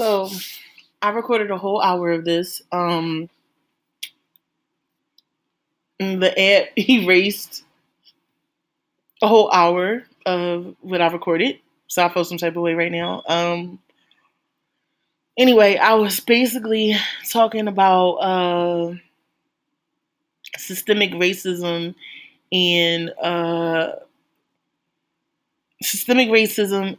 So 0.00 0.30
I 1.02 1.10
recorded 1.10 1.50
a 1.50 1.58
whole 1.58 1.82
hour 1.82 2.12
of 2.12 2.24
this. 2.24 2.62
Um, 2.72 3.28
the 5.98 6.32
app 6.40 6.68
erased 6.78 7.64
a 9.20 9.28
whole 9.28 9.52
hour 9.52 10.04
of 10.24 10.74
what 10.80 11.02
I 11.02 11.08
recorded, 11.08 11.58
so 11.86 12.02
I 12.02 12.08
feel 12.08 12.24
some 12.24 12.38
type 12.38 12.56
of 12.56 12.62
way 12.62 12.72
right 12.72 12.90
now. 12.90 13.22
Um, 13.28 13.78
anyway, 15.36 15.76
I 15.76 15.92
was 15.92 16.18
basically 16.18 16.96
talking 17.30 17.68
about 17.68 18.12
uh, 18.14 18.94
systemic 20.56 21.10
racism 21.10 21.94
and 22.50 23.10
uh, 23.22 23.96
systemic 25.82 26.30
racism 26.30 26.96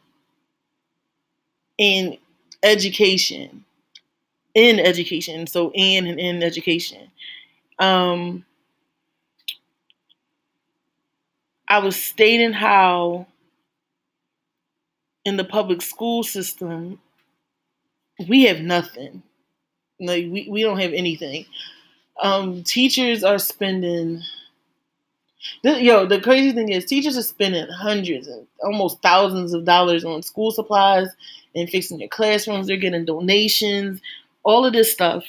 in 1.80 2.20
education 2.63 3.65
in 4.55 4.79
education 4.79 5.47
so 5.47 5.71
in 5.73 6.07
and 6.07 6.19
in 6.19 6.43
education. 6.43 7.11
Um 7.79 8.45
i 11.67 11.79
was 11.79 11.95
stating 11.95 12.53
how 12.53 13.25
in 15.25 15.38
the 15.38 15.43
public 15.43 15.81
school 15.81 16.23
system 16.23 16.99
we 18.27 18.43
have 18.43 18.61
nothing. 18.61 19.23
Like 19.99 20.25
we, 20.31 20.47
we 20.49 20.61
don't 20.63 20.80
have 20.80 20.93
anything. 20.93 21.45
Um 22.21 22.63
teachers 22.63 23.23
are 23.23 23.39
spending 23.39 24.21
yo, 25.63 26.05
the 26.05 26.19
crazy 26.19 26.52
thing 26.52 26.69
is, 26.69 26.85
teachers 26.85 27.17
are 27.17 27.23
spending 27.23 27.67
hundreds 27.69 28.27
and 28.27 28.47
almost 28.63 29.02
thousands 29.02 29.53
of 29.53 29.66
dollars 29.66 30.03
on 30.05 30.23
school 30.23 30.52
supplies 30.52 31.09
and 31.55 31.69
fixing 31.69 31.99
their 31.99 32.07
classrooms. 32.07 32.67
They're 32.67 32.77
getting 32.77 33.05
donations, 33.05 34.02
all 34.44 34.66
of 34.66 34.73
this 34.73 34.91
stuff. 34.91 35.25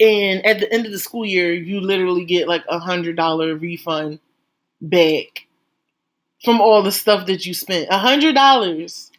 And 0.00 0.44
at 0.46 0.60
the 0.60 0.72
end 0.72 0.86
of 0.86 0.92
the 0.92 0.98
school 0.98 1.24
year, 1.24 1.54
you 1.54 1.80
literally 1.80 2.24
get 2.24 2.48
like 2.48 2.64
a 2.68 2.78
hundred 2.78 3.16
dollar 3.16 3.54
refund 3.56 4.20
back 4.80 5.46
from 6.44 6.60
all 6.60 6.82
the 6.82 6.92
stuff 6.92 7.26
that 7.26 7.46
you 7.46 7.54
spent. 7.54 7.88
A 7.90 7.98
hundred 7.98 8.34
dollars 8.34 9.10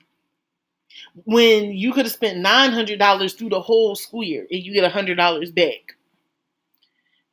when 1.26 1.72
you 1.74 1.94
could 1.94 2.06
have 2.06 2.14
spent 2.14 2.40
nine 2.40 2.72
hundred 2.72 3.00
dollars 3.00 3.34
through 3.34 3.50
the 3.50 3.62
whole 3.62 3.96
school 3.96 4.24
year 4.24 4.48
and 4.52 4.64
you 4.64 4.74
get 4.74 4.84
a 4.84 4.90
hundred 4.90 5.16
dollars 5.16 5.52
back. 5.52 5.96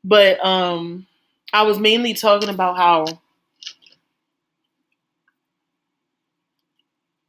But 0.04 0.44
um 0.44 1.06
I 1.52 1.62
was 1.62 1.78
mainly 1.78 2.14
talking 2.14 2.48
about 2.48 2.76
how 2.76 3.06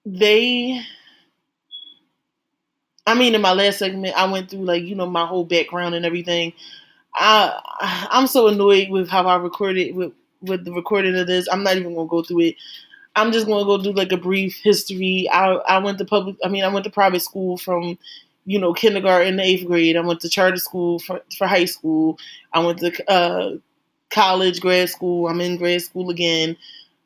they 0.05 0.81
I 3.07 3.13
mean 3.15 3.35
in 3.35 3.41
my 3.41 3.53
last 3.53 3.79
segment 3.79 4.15
I 4.17 4.29
went 4.31 4.49
through 4.49 4.65
like, 4.65 4.83
you 4.83 4.95
know, 4.95 5.05
my 5.05 5.25
whole 5.25 5.45
background 5.45 5.95
and 5.95 6.05
everything. 6.05 6.53
I 7.15 8.07
I'm 8.11 8.27
so 8.27 8.47
annoyed 8.47 8.89
with 8.89 9.09
how 9.09 9.27
I 9.27 9.37
recorded 9.37 9.95
with 9.95 10.13
with 10.41 10.65
the 10.65 10.73
recording 10.73 11.15
of 11.17 11.27
this. 11.27 11.47
I'm 11.51 11.63
not 11.63 11.77
even 11.77 11.95
gonna 11.95 12.07
go 12.09 12.23
through 12.23 12.41
it. 12.41 12.55
I'm 13.15 13.31
just 13.31 13.47
gonna 13.47 13.65
go 13.65 13.77
do 13.81 13.93
like 13.93 14.11
a 14.11 14.17
brief 14.17 14.57
history. 14.63 15.29
I 15.31 15.53
I 15.55 15.79
went 15.79 15.99
to 15.99 16.05
public 16.05 16.37
I 16.45 16.49
mean 16.49 16.63
I 16.63 16.69
went 16.69 16.85
to 16.85 16.91
private 16.91 17.21
school 17.21 17.57
from 17.57 17.97
you 18.45 18.59
know 18.59 18.73
kindergarten 18.73 19.37
to 19.37 19.43
eighth 19.43 19.67
grade. 19.67 19.97
I 19.97 20.01
went 20.01 20.21
to 20.21 20.29
charter 20.29 20.57
school 20.57 20.99
for, 20.99 21.21
for 21.37 21.47
high 21.47 21.65
school. 21.65 22.19
I 22.53 22.59
went 22.59 22.79
to 22.79 23.11
uh, 23.11 23.57
college, 24.11 24.61
grad 24.61 24.89
school. 24.89 25.27
I'm 25.27 25.41
in 25.41 25.57
grad 25.57 25.81
school 25.81 26.09
again. 26.09 26.57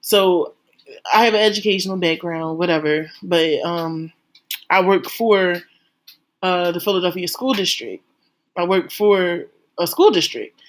So 0.01 0.53
I 1.13 1.25
have 1.25 1.33
an 1.33 1.41
educational 1.41 1.97
background, 1.97 2.57
whatever. 2.57 3.09
But 3.23 3.59
um, 3.61 4.11
I 4.69 4.85
work 4.85 5.05
for 5.05 5.61
uh, 6.41 6.71
the 6.71 6.79
Philadelphia 6.79 7.27
School 7.27 7.53
District. 7.53 8.03
I 8.57 8.65
work 8.65 8.91
for 8.91 9.45
a 9.79 9.87
school 9.87 10.11
district. 10.11 10.59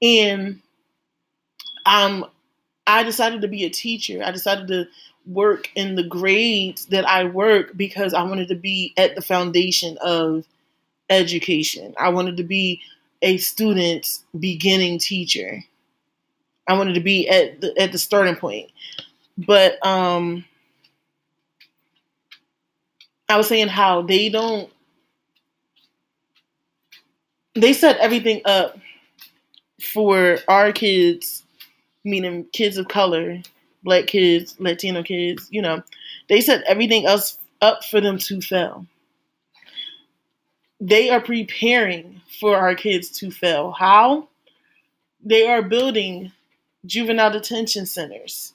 And 0.00 0.60
um, 1.86 2.26
I 2.86 3.02
decided 3.02 3.42
to 3.42 3.48
be 3.48 3.64
a 3.64 3.70
teacher. 3.70 4.22
I 4.24 4.30
decided 4.30 4.68
to 4.68 4.86
work 5.26 5.70
in 5.74 5.94
the 5.94 6.02
grades 6.02 6.86
that 6.86 7.06
I 7.06 7.24
work 7.24 7.76
because 7.76 8.14
I 8.14 8.22
wanted 8.22 8.48
to 8.48 8.54
be 8.54 8.92
at 8.96 9.14
the 9.14 9.22
foundation 9.22 9.98
of 10.00 10.44
education. 11.10 11.94
I 11.98 12.08
wanted 12.08 12.36
to 12.38 12.44
be 12.44 12.80
a 13.20 13.36
student's 13.36 14.24
beginning 14.38 14.98
teacher. 14.98 15.62
I 16.68 16.76
wanted 16.76 16.94
to 16.94 17.00
be 17.00 17.28
at 17.28 17.60
the 17.60 17.74
at 17.80 17.92
the 17.92 17.98
starting 17.98 18.36
point. 18.36 18.70
But 19.38 19.84
um 19.86 20.44
I 23.28 23.36
was 23.36 23.48
saying 23.48 23.68
how 23.68 24.02
they 24.02 24.28
don't 24.28 24.70
they 27.54 27.72
set 27.72 27.98
everything 27.98 28.42
up 28.44 28.78
for 29.80 30.38
our 30.48 30.72
kids, 30.72 31.42
meaning 32.04 32.46
kids 32.52 32.78
of 32.78 32.88
color, 32.88 33.40
black 33.82 34.06
kids, 34.06 34.56
Latino 34.58 35.02
kids, 35.02 35.48
you 35.50 35.60
know, 35.62 35.82
they 36.28 36.40
set 36.40 36.62
everything 36.64 37.06
else 37.06 37.38
up 37.60 37.84
for 37.84 38.00
them 38.00 38.18
to 38.18 38.40
fail. 38.40 38.86
They 40.80 41.10
are 41.10 41.20
preparing 41.20 42.20
for 42.40 42.56
our 42.56 42.74
kids 42.74 43.10
to 43.18 43.30
fail. 43.30 43.70
How? 43.70 44.28
They 45.24 45.46
are 45.48 45.62
building 45.62 46.32
juvenile 46.84 47.30
detention 47.30 47.86
centers. 47.86 48.54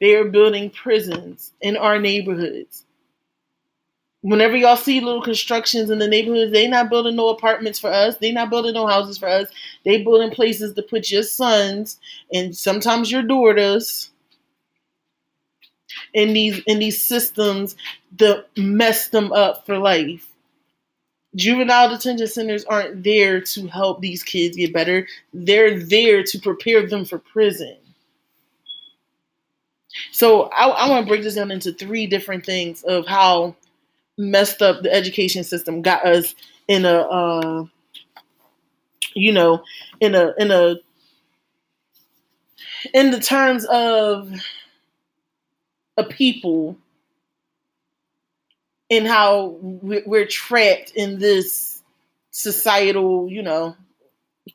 They 0.00 0.14
are 0.14 0.24
building 0.24 0.70
prisons 0.70 1.52
in 1.60 1.76
our 1.76 1.98
neighborhoods. 1.98 2.84
Whenever 4.22 4.54
y'all 4.56 4.76
see 4.76 5.00
little 5.00 5.22
constructions 5.22 5.88
in 5.88 5.98
the 5.98 6.06
neighborhoods, 6.08 6.52
they 6.52 6.68
not 6.68 6.90
building 6.90 7.16
no 7.16 7.28
apartments 7.28 7.78
for 7.78 7.90
us. 7.90 8.18
They 8.18 8.32
not 8.32 8.50
building 8.50 8.74
no 8.74 8.86
houses 8.86 9.16
for 9.16 9.28
us. 9.28 9.48
They 9.84 10.02
building 10.02 10.30
places 10.30 10.74
to 10.74 10.82
put 10.82 11.10
your 11.10 11.22
sons 11.22 11.98
and 12.32 12.54
sometimes 12.54 13.10
your 13.10 13.22
daughters 13.22 14.10
in 16.14 16.32
these 16.34 16.60
in 16.66 16.78
these 16.78 17.02
systems 17.02 17.76
to 18.18 18.44
mess 18.56 19.08
them 19.08 19.32
up 19.32 19.66
for 19.66 19.78
life 19.78 20.30
juvenile 21.34 21.90
detention 21.90 22.26
centers 22.26 22.64
aren't 22.64 23.02
there 23.02 23.40
to 23.40 23.66
help 23.68 24.00
these 24.00 24.22
kids 24.22 24.56
get 24.56 24.72
better. 24.72 25.06
They're 25.32 25.78
there 25.78 26.22
to 26.24 26.38
prepare 26.40 26.86
them 26.86 27.04
for 27.04 27.18
prison. 27.18 27.76
So 30.12 30.44
I, 30.44 30.68
I 30.68 30.88
want 30.88 31.06
to 31.06 31.08
break 31.08 31.22
this 31.22 31.34
down 31.34 31.50
into 31.50 31.72
three 31.72 32.06
different 32.06 32.44
things 32.46 32.82
of 32.82 33.06
how 33.06 33.56
messed 34.18 34.62
up 34.62 34.82
the 34.82 34.92
education 34.92 35.44
system 35.44 35.82
got 35.82 36.04
us 36.04 36.34
in 36.68 36.84
a, 36.84 36.98
uh, 37.00 37.64
you 39.14 39.32
know, 39.32 39.62
in 40.00 40.14
a 40.14 40.34
in 40.38 40.50
a 40.50 40.76
in 42.94 43.10
the 43.10 43.20
terms 43.20 43.66
of 43.66 44.32
a 45.96 46.04
people 46.04 46.76
and 48.90 49.06
how 49.06 49.56
we're 49.60 50.26
trapped 50.26 50.92
in 50.92 51.18
this 51.18 51.82
societal, 52.30 53.28
you 53.30 53.42
know, 53.42 53.76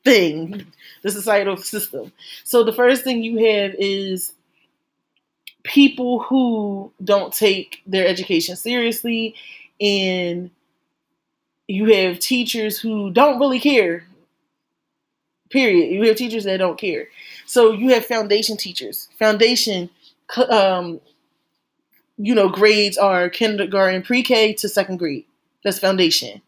thing, 0.03 0.65
the 1.03 1.11
societal 1.11 1.57
system. 1.57 2.11
So 2.43 2.63
the 2.63 2.73
first 2.73 3.03
thing 3.03 3.23
you 3.23 3.37
have 3.37 3.75
is 3.77 4.33
people 5.65 6.19
who 6.19 6.91
don't 7.03 7.33
take 7.33 7.81
their 7.85 8.07
education 8.07 8.55
seriously 8.55 9.35
and 9.81 10.49
you 11.67 11.85
have 11.85 12.19
teachers 12.19 12.79
who 12.79 13.11
don't 13.11 13.39
really 13.39 13.59
care 13.59 14.05
period 15.49 15.91
you 15.91 16.07
have 16.07 16.15
teachers 16.15 16.43
that 16.43 16.57
don't 16.57 16.79
care 16.79 17.07
so 17.45 17.71
you 17.71 17.89
have 17.89 18.05
foundation 18.05 18.57
teachers 18.57 19.09
foundation 19.17 19.89
um, 20.49 20.99
you 22.17 22.33
know, 22.33 22.49
grades 22.49 22.97
are 22.97 23.29
kindergarten, 23.29 24.01
pre-K 24.01 24.53
to 24.53 24.69
second 24.69 24.97
grade. 24.97 25.25
That's 25.63 25.79
foundation. 25.79 26.41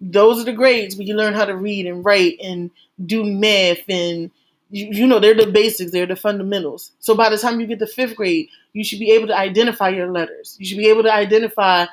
Those 0.00 0.40
are 0.40 0.44
the 0.44 0.52
grades 0.52 0.96
where 0.96 1.06
you 1.06 1.14
learn 1.14 1.34
how 1.34 1.44
to 1.44 1.56
read 1.56 1.86
and 1.86 2.04
write 2.04 2.38
and 2.42 2.70
do 3.04 3.24
math 3.24 3.88
and 3.88 4.30
you, 4.74 4.88
you 4.90 5.06
know 5.06 5.20
they're 5.20 5.34
the 5.34 5.46
basics, 5.46 5.92
they're 5.92 6.04
the 6.04 6.16
fundamentals. 6.16 6.90
So 6.98 7.14
by 7.14 7.28
the 7.28 7.38
time 7.38 7.60
you 7.60 7.66
get 7.68 7.78
to 7.78 7.86
fifth 7.86 8.16
grade, 8.16 8.48
you 8.72 8.82
should 8.82 8.98
be 8.98 9.12
able 9.12 9.28
to 9.28 9.38
identify 9.38 9.88
your 9.90 10.10
letters. 10.10 10.56
You 10.58 10.66
should 10.66 10.78
be 10.78 10.88
able 10.88 11.04
to 11.04 11.14
identify 11.14 11.86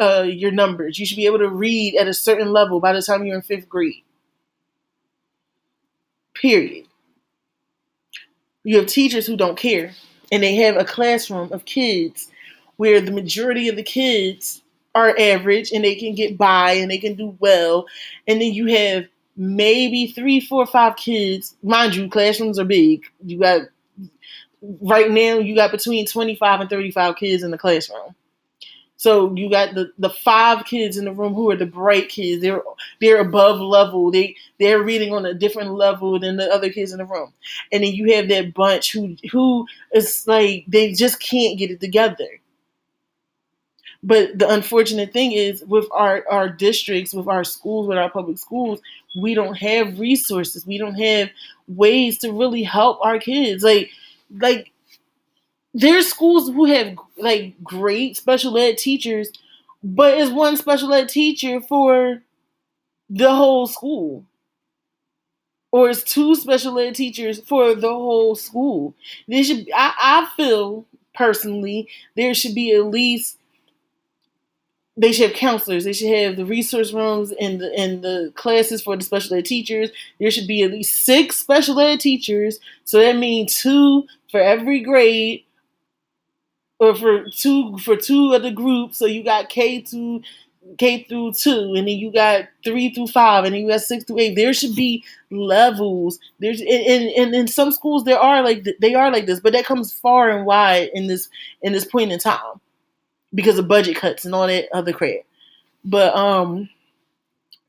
uh, 0.00 0.26
your 0.26 0.50
numbers. 0.50 0.98
You 0.98 1.06
should 1.06 1.16
be 1.16 1.26
able 1.26 1.38
to 1.38 1.48
read 1.48 1.94
at 1.94 2.08
a 2.08 2.12
certain 2.12 2.52
level 2.52 2.80
by 2.80 2.92
the 2.92 3.02
time 3.02 3.24
you're 3.24 3.36
in 3.36 3.42
fifth 3.42 3.68
grade. 3.68 4.02
Period. 6.34 6.86
You 8.64 8.78
have 8.78 8.86
teachers 8.86 9.28
who 9.28 9.36
don't 9.36 9.56
care, 9.56 9.92
and 10.32 10.42
they 10.42 10.56
have 10.56 10.76
a 10.76 10.84
classroom 10.84 11.52
of 11.52 11.64
kids 11.66 12.32
where 12.78 13.00
the 13.00 13.12
majority 13.12 13.68
of 13.68 13.76
the 13.76 13.84
kids 13.84 14.60
are 14.96 15.14
average 15.20 15.70
and 15.70 15.84
they 15.84 15.94
can 15.94 16.16
get 16.16 16.36
by 16.36 16.72
and 16.72 16.90
they 16.90 16.98
can 16.98 17.14
do 17.14 17.36
well. 17.38 17.86
And 18.26 18.40
then 18.40 18.52
you 18.52 18.66
have 18.66 19.06
maybe 19.36 20.08
three, 20.08 20.40
four, 20.40 20.66
five 20.66 20.96
kids. 20.96 21.56
Mind 21.62 21.94
you, 21.94 22.08
classrooms 22.08 22.58
are 22.58 22.64
big. 22.64 23.04
You 23.24 23.38
got 23.38 23.62
right 24.80 25.10
now 25.10 25.38
you 25.38 25.54
got 25.54 25.70
between 25.70 26.06
25 26.06 26.60
and 26.60 26.70
35 26.70 27.16
kids 27.16 27.42
in 27.42 27.50
the 27.50 27.58
classroom. 27.58 28.14
So 28.96 29.34
you 29.34 29.50
got 29.50 29.74
the, 29.74 29.90
the 29.98 30.08
five 30.08 30.64
kids 30.64 30.96
in 30.96 31.04
the 31.04 31.12
room 31.12 31.34
who 31.34 31.50
are 31.50 31.56
the 31.56 31.66
bright 31.66 32.08
kids. 32.08 32.40
They're 32.40 32.62
they're 33.00 33.20
above 33.20 33.60
level. 33.60 34.10
They 34.10 34.36
they're 34.58 34.82
reading 34.82 35.12
on 35.12 35.26
a 35.26 35.34
different 35.34 35.72
level 35.72 36.18
than 36.18 36.36
the 36.36 36.50
other 36.50 36.70
kids 36.70 36.92
in 36.92 36.98
the 36.98 37.04
room. 37.04 37.32
And 37.72 37.84
then 37.84 37.92
you 37.92 38.14
have 38.14 38.28
that 38.28 38.54
bunch 38.54 38.92
who 38.92 39.16
who 39.30 39.66
is 39.92 40.26
like 40.26 40.64
they 40.68 40.92
just 40.92 41.20
can't 41.20 41.58
get 41.58 41.70
it 41.70 41.80
together. 41.80 42.28
But 44.04 44.38
the 44.38 44.48
unfortunate 44.50 45.14
thing 45.14 45.32
is 45.32 45.64
with 45.64 45.86
our, 45.90 46.24
our 46.30 46.50
districts, 46.50 47.14
with 47.14 47.26
our 47.26 47.42
schools, 47.42 47.88
with 47.88 47.96
our 47.96 48.10
public 48.10 48.36
schools, 48.36 48.80
we 49.16 49.34
don't 49.34 49.56
have 49.56 49.98
resources. 49.98 50.66
We 50.66 50.78
don't 50.78 50.94
have 50.96 51.30
ways 51.68 52.18
to 52.18 52.32
really 52.32 52.62
help 52.62 52.98
our 53.02 53.18
kids. 53.18 53.62
Like 53.62 53.90
like 54.38 54.72
there's 55.72 56.06
schools 56.08 56.48
who 56.48 56.64
have 56.66 56.96
like 57.18 57.54
great 57.62 58.16
special 58.16 58.56
ed 58.58 58.78
teachers, 58.78 59.30
but 59.82 60.16
it's 60.18 60.30
one 60.30 60.56
special 60.56 60.92
ed 60.92 61.08
teacher 61.08 61.60
for 61.60 62.22
the 63.10 63.34
whole 63.34 63.66
school. 63.68 64.24
Or 65.72 65.90
it's 65.90 66.04
two 66.04 66.34
special 66.36 66.78
ed 66.78 66.94
teachers 66.94 67.40
for 67.40 67.74
the 67.74 67.88
whole 67.88 68.34
school. 68.36 68.94
There 69.26 69.42
should 69.42 69.68
I, 69.74 69.92
I 69.98 70.28
feel 70.36 70.86
personally 71.14 71.88
there 72.16 72.32
should 72.34 72.54
be 72.54 72.72
at 72.72 72.86
least 72.86 73.38
they 74.96 75.12
should 75.12 75.30
have 75.30 75.36
counselors. 75.36 75.84
They 75.84 75.92
should 75.92 76.16
have 76.16 76.36
the 76.36 76.44
resource 76.44 76.92
rooms 76.92 77.32
and 77.40 77.60
the 77.60 77.72
and 77.76 78.02
the 78.02 78.32
classes 78.36 78.82
for 78.82 78.96
the 78.96 79.04
special 79.04 79.36
ed 79.36 79.44
teachers. 79.44 79.90
There 80.20 80.30
should 80.30 80.46
be 80.46 80.62
at 80.62 80.70
least 80.70 81.04
six 81.04 81.36
special 81.36 81.80
ed 81.80 82.00
teachers. 82.00 82.60
So 82.84 82.98
that 83.00 83.16
means 83.16 83.60
two 83.60 84.06
for 84.30 84.40
every 84.40 84.80
grade 84.80 85.44
or 86.78 86.94
for 86.94 87.28
two 87.30 87.76
for 87.78 87.96
two 87.96 88.32
of 88.34 88.42
the 88.42 88.52
groups. 88.52 88.98
So 88.98 89.06
you 89.06 89.24
got 89.24 89.48
K 89.48 89.80
to 89.82 90.22
K 90.78 91.04
through 91.04 91.32
two, 91.32 91.74
and 91.74 91.88
then 91.88 91.98
you 91.98 92.12
got 92.12 92.48
three 92.62 92.94
through 92.94 93.08
five, 93.08 93.44
and 93.44 93.52
then 93.54 93.62
you 93.62 93.68
got 93.68 93.80
six 93.80 94.04
through 94.04 94.20
eight. 94.20 94.36
There 94.36 94.54
should 94.54 94.76
be 94.76 95.04
levels. 95.30 96.20
There's 96.38 96.60
and, 96.60 96.70
and 96.70 97.34
in 97.34 97.48
some 97.48 97.72
schools 97.72 98.04
there 98.04 98.18
are 98.18 98.44
like 98.44 98.64
they 98.80 98.94
are 98.94 99.10
like 99.10 99.26
this, 99.26 99.40
but 99.40 99.52
that 99.54 99.66
comes 99.66 99.92
far 99.92 100.30
and 100.30 100.46
wide 100.46 100.90
in 100.94 101.08
this 101.08 101.28
in 101.62 101.72
this 101.72 101.84
point 101.84 102.12
in 102.12 102.20
time 102.20 102.60
because 103.34 103.58
of 103.58 103.68
budget 103.68 103.96
cuts 103.96 104.24
and 104.24 104.34
all 104.34 104.46
that 104.46 104.68
other 104.72 104.92
crap. 104.92 105.20
But 105.84 106.14
um, 106.16 106.68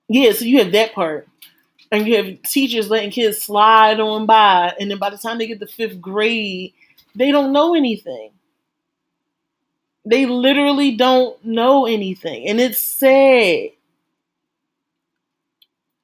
yeah, 0.08 0.32
so 0.32 0.46
you 0.46 0.60
have 0.60 0.72
that 0.74 0.94
part. 0.94 1.28
And 1.92 2.08
you 2.08 2.16
have 2.18 2.42
teachers 2.44 2.90
letting 2.90 3.12
kids 3.12 3.42
slide 3.44 4.00
on 4.00 4.26
by, 4.26 4.74
and 4.80 4.90
then 4.90 4.98
by 4.98 5.12
the 5.12 5.18
time 5.18 5.38
they 5.38 5.48
get 5.48 5.60
to 5.60 5.68
fifth 5.68 6.02
grade, 6.02 6.74
they 7.16 7.32
don't 7.32 7.54
know 7.54 7.76
anything. 7.76 8.32
They 10.06 10.26
literally 10.26 10.96
don't 10.96 11.44
know 11.46 11.86
anything. 11.86 12.48
And 12.48 12.60
it's 12.60 12.80
sad. 12.80 13.70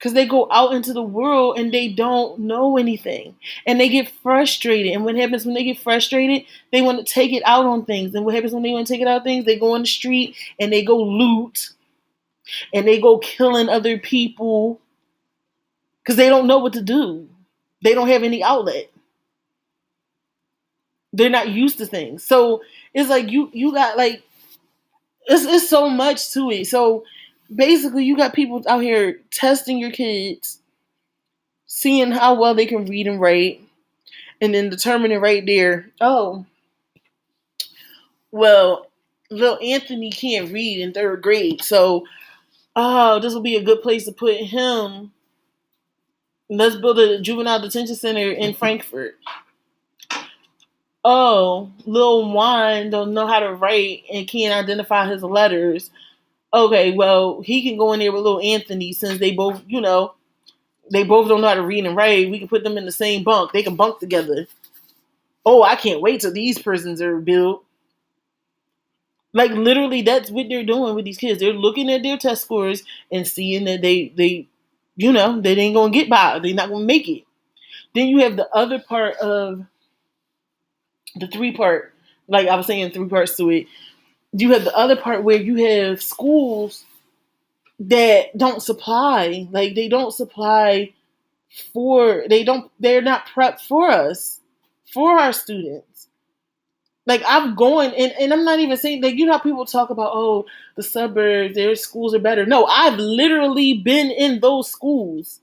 Because 0.02 0.14
they 0.14 0.26
go 0.26 0.48
out 0.52 0.74
into 0.74 0.94
the 0.94 1.04
world 1.04 1.60
and 1.60 1.72
they 1.72 1.88
don't 1.88 2.40
know 2.40 2.76
anything. 2.76 3.36
And 3.68 3.80
they 3.80 3.88
get 3.88 4.10
frustrated. 4.10 4.94
And 4.94 5.06
what 5.06 5.16
happens 5.16 5.46
when 5.46 5.54
they 5.54 5.64
get 5.64 5.78
frustrated? 5.78 6.44
They 6.72 6.82
want 6.82 7.06
to 7.06 7.14
take 7.14 7.32
it 7.32 7.44
out 7.46 7.68
on 7.68 7.86
things. 7.86 8.16
And 8.16 8.26
what 8.26 8.34
happens 8.34 8.52
when 8.52 8.64
they 8.64 8.72
want 8.72 8.88
to 8.88 8.94
take 8.94 9.02
it 9.04 9.08
out 9.08 9.20
on 9.20 9.24
things? 9.24 9.46
They 9.46 9.60
go 9.60 9.76
on 9.76 9.82
the 9.82 9.88
street 9.88 10.36
and 10.60 10.74
they 10.74 10.84
go 10.84 10.98
loot. 10.98 11.74
And 12.74 12.88
they 12.88 13.00
go 13.00 13.20
killing 13.20 13.70
other 13.70 14.00
people. 14.00 14.82
Because 16.02 16.16
they 16.16 16.30
don't 16.30 16.48
know 16.48 16.58
what 16.58 16.74
to 16.74 16.82
do. 16.82 17.30
They 17.84 17.94
don't 17.94 18.08
have 18.08 18.24
any 18.24 18.44
outlet. 18.44 18.90
They're 21.14 21.30
not 21.30 21.50
used 21.50 21.78
to 21.78 21.86
things. 21.86 22.24
So 22.24 22.64
it's 22.96 23.10
like 23.10 23.30
you 23.30 23.52
you 23.54 23.72
got 23.72 23.98
like 23.98 24.24
it's 25.28 25.46
it's 25.46 25.70
so 25.70 25.90
much 25.90 26.32
to 26.32 26.50
it. 26.50 26.66
So 26.66 27.04
basically 27.54 28.06
you 28.06 28.16
got 28.18 28.34
people 28.34 28.64
out 28.68 28.82
here 28.82 29.20
testing 29.32 29.78
your 29.78 29.92
kids, 29.92 30.60
seeing 31.68 32.12
how 32.12 32.40
well 32.40 32.54
they 32.54 32.66
can 32.66 32.86
read 32.86 33.08
and 33.08 33.20
write, 33.20 33.62
and 34.42 34.54
then 34.54 34.70
determining 34.70 35.20
right 35.20 35.46
there, 35.46 35.88
oh, 36.00 36.46
well, 38.32 38.88
little 39.30 39.60
Anthony 39.62 40.12
can't 40.12 40.52
read 40.52 40.80
in 40.80 40.94
third 40.94 41.22
grade, 41.22 41.62
so 41.62 42.06
oh, 42.76 43.20
this 43.20 43.34
will 43.34 43.42
be 43.42 43.58
a 43.58 43.64
good 43.64 43.82
place 43.82 44.06
to 44.06 44.12
put 44.12 44.36
him. 44.36 45.12
Let's 46.50 46.76
build 46.76 47.00
a 47.00 47.22
juvenile 47.22 47.62
detention 47.62 47.96
center 47.96 48.32
in 48.32 48.54
Frankford. 48.56 49.14
oh, 51.04 51.72
little 51.86 52.32
Juan 52.32 52.90
don't 52.90 53.14
know 53.14 53.28
how 53.28 53.40
to 53.40 53.54
write 53.54 54.04
and 54.12 54.28
can't 54.28 54.54
identify 54.54 55.10
his 55.10 55.24
letters. 55.24 55.92
Okay, 56.54 56.94
well, 56.94 57.42
he 57.42 57.64
can 57.64 57.78
go 57.78 57.94
in 57.94 58.00
there 58.00 58.12
with 58.12 58.24
little 58.24 58.42
Anthony 58.42 58.94
since 58.94 59.20
they 59.20 59.32
both, 59.32 59.62
you 59.68 59.82
know, 59.82 60.16
they 60.92 61.04
both 61.04 61.28
don't 61.30 61.42
know 61.42 61.48
how 61.48 61.56
to 61.56 61.64
read 61.64 61.86
and 61.86 61.96
write. 61.96 62.30
We 62.32 62.40
can 62.40 62.48
put 62.48 62.64
them 62.64 62.78
in 62.78 62.86
the 62.86 62.92
same 62.92 63.24
bunk. 63.24 63.52
They 63.52 63.64
can 63.64 63.76
bunk 63.76 64.00
together. 64.00 64.48
Oh, 65.46 65.64
I 65.64 65.76
can't 65.76 66.02
wait 66.02 66.22
till 66.22 66.34
these 66.34 66.60
prisons 66.60 67.02
are 67.02 67.20
built. 67.20 67.64
Like 69.34 69.52
literally, 69.52 70.02
that's 70.02 70.30
what 70.30 70.50
they're 70.50 70.66
doing 70.66 70.96
with 70.96 71.06
these 71.06 71.18
kids. 71.18 71.40
They're 71.40 71.54
looking 71.54 71.90
at 71.92 72.04
their 72.04 72.18
test 72.18 72.44
scores 72.44 72.84
and 73.12 73.28
seeing 73.28 73.66
that 73.66 73.82
they 73.82 74.10
they, 74.16 74.48
you 74.98 75.14
know, 75.14 75.40
they 75.40 75.56
ain't 75.56 75.76
gonna 75.76 75.94
get 75.94 76.10
by. 76.10 76.40
They're 76.40 76.54
not 76.54 76.70
gonna 76.70 76.86
make 76.86 77.08
it. 77.08 77.24
Then 77.96 78.08
you 78.08 78.20
have 78.20 78.38
the 78.38 78.50
other 78.56 78.80
part 78.80 79.16
of 79.18 79.66
the 81.16 81.28
three 81.28 81.54
part, 81.56 81.94
like 82.28 82.48
I 82.48 82.56
was 82.56 82.68
saying, 82.68 82.92
three 82.92 83.08
parts 83.10 83.38
to 83.38 83.50
it. 83.50 83.68
You 84.34 84.54
have 84.54 84.64
the 84.64 84.76
other 84.76 84.96
part 84.96 85.24
where 85.24 85.38
you 85.38 85.56
have 85.66 86.02
schools 86.02 86.86
that 87.80 88.38
don't 88.38 88.62
supply, 88.62 89.48
like 89.52 89.76
they 89.76 89.90
don't 89.90 90.14
supply 90.14 90.94
for 91.74 92.24
they 92.30 92.44
don't 92.44 92.72
they're 92.80 93.02
not 93.02 93.28
prepped 93.28 93.62
for 93.62 93.90
us, 93.90 94.40
for 94.94 95.20
our 95.20 95.34
students. 95.34 96.08
Like 97.06 97.24
I'm 97.28 97.56
going 97.56 97.94
and, 97.94 98.14
and 98.20 98.32
I'm 98.32 98.46
not 98.46 98.60
even 98.60 98.78
saying 98.78 99.02
like 99.02 99.16
you 99.16 99.26
know 99.26 99.34
how 99.34 99.40
people 99.40 99.66
talk 99.66 99.90
about 99.90 100.12
oh 100.14 100.46
the 100.76 100.84
suburbs 100.84 101.56
their 101.56 101.76
schools 101.76 102.14
are 102.14 102.20
better. 102.20 102.46
No, 102.46 102.66
I've 102.66 103.00
literally 103.00 103.80
been 103.80 104.12
in 104.12 104.40
those 104.40 104.70
schools. 104.70 105.42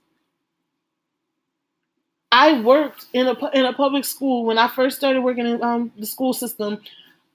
I 2.31 2.61
worked 2.61 3.07
in 3.13 3.27
a 3.27 3.49
in 3.53 3.65
a 3.65 3.73
public 3.73 4.05
school 4.05 4.45
when 4.45 4.57
I 4.57 4.67
first 4.67 4.97
started 4.97 5.21
working 5.21 5.45
in 5.47 5.61
um, 5.61 5.91
the 5.97 6.05
school 6.05 6.33
system. 6.33 6.79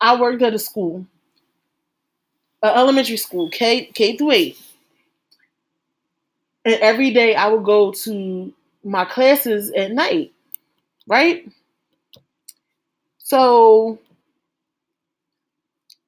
I 0.00 0.18
worked 0.20 0.42
at 0.42 0.54
a 0.54 0.58
school, 0.58 1.06
an 2.64 2.76
elementary 2.78 3.18
school, 3.18 3.50
K 3.50 3.86
K 3.86 4.18
through 4.18 4.32
eight, 4.32 4.58
and 6.64 6.76
every 6.76 7.12
day 7.12 7.36
I 7.36 7.48
would 7.48 7.64
go 7.64 7.92
to 7.92 8.52
my 8.84 9.04
classes 9.06 9.72
at 9.72 9.92
night, 9.92 10.32
right? 11.08 11.48
So 13.18 13.98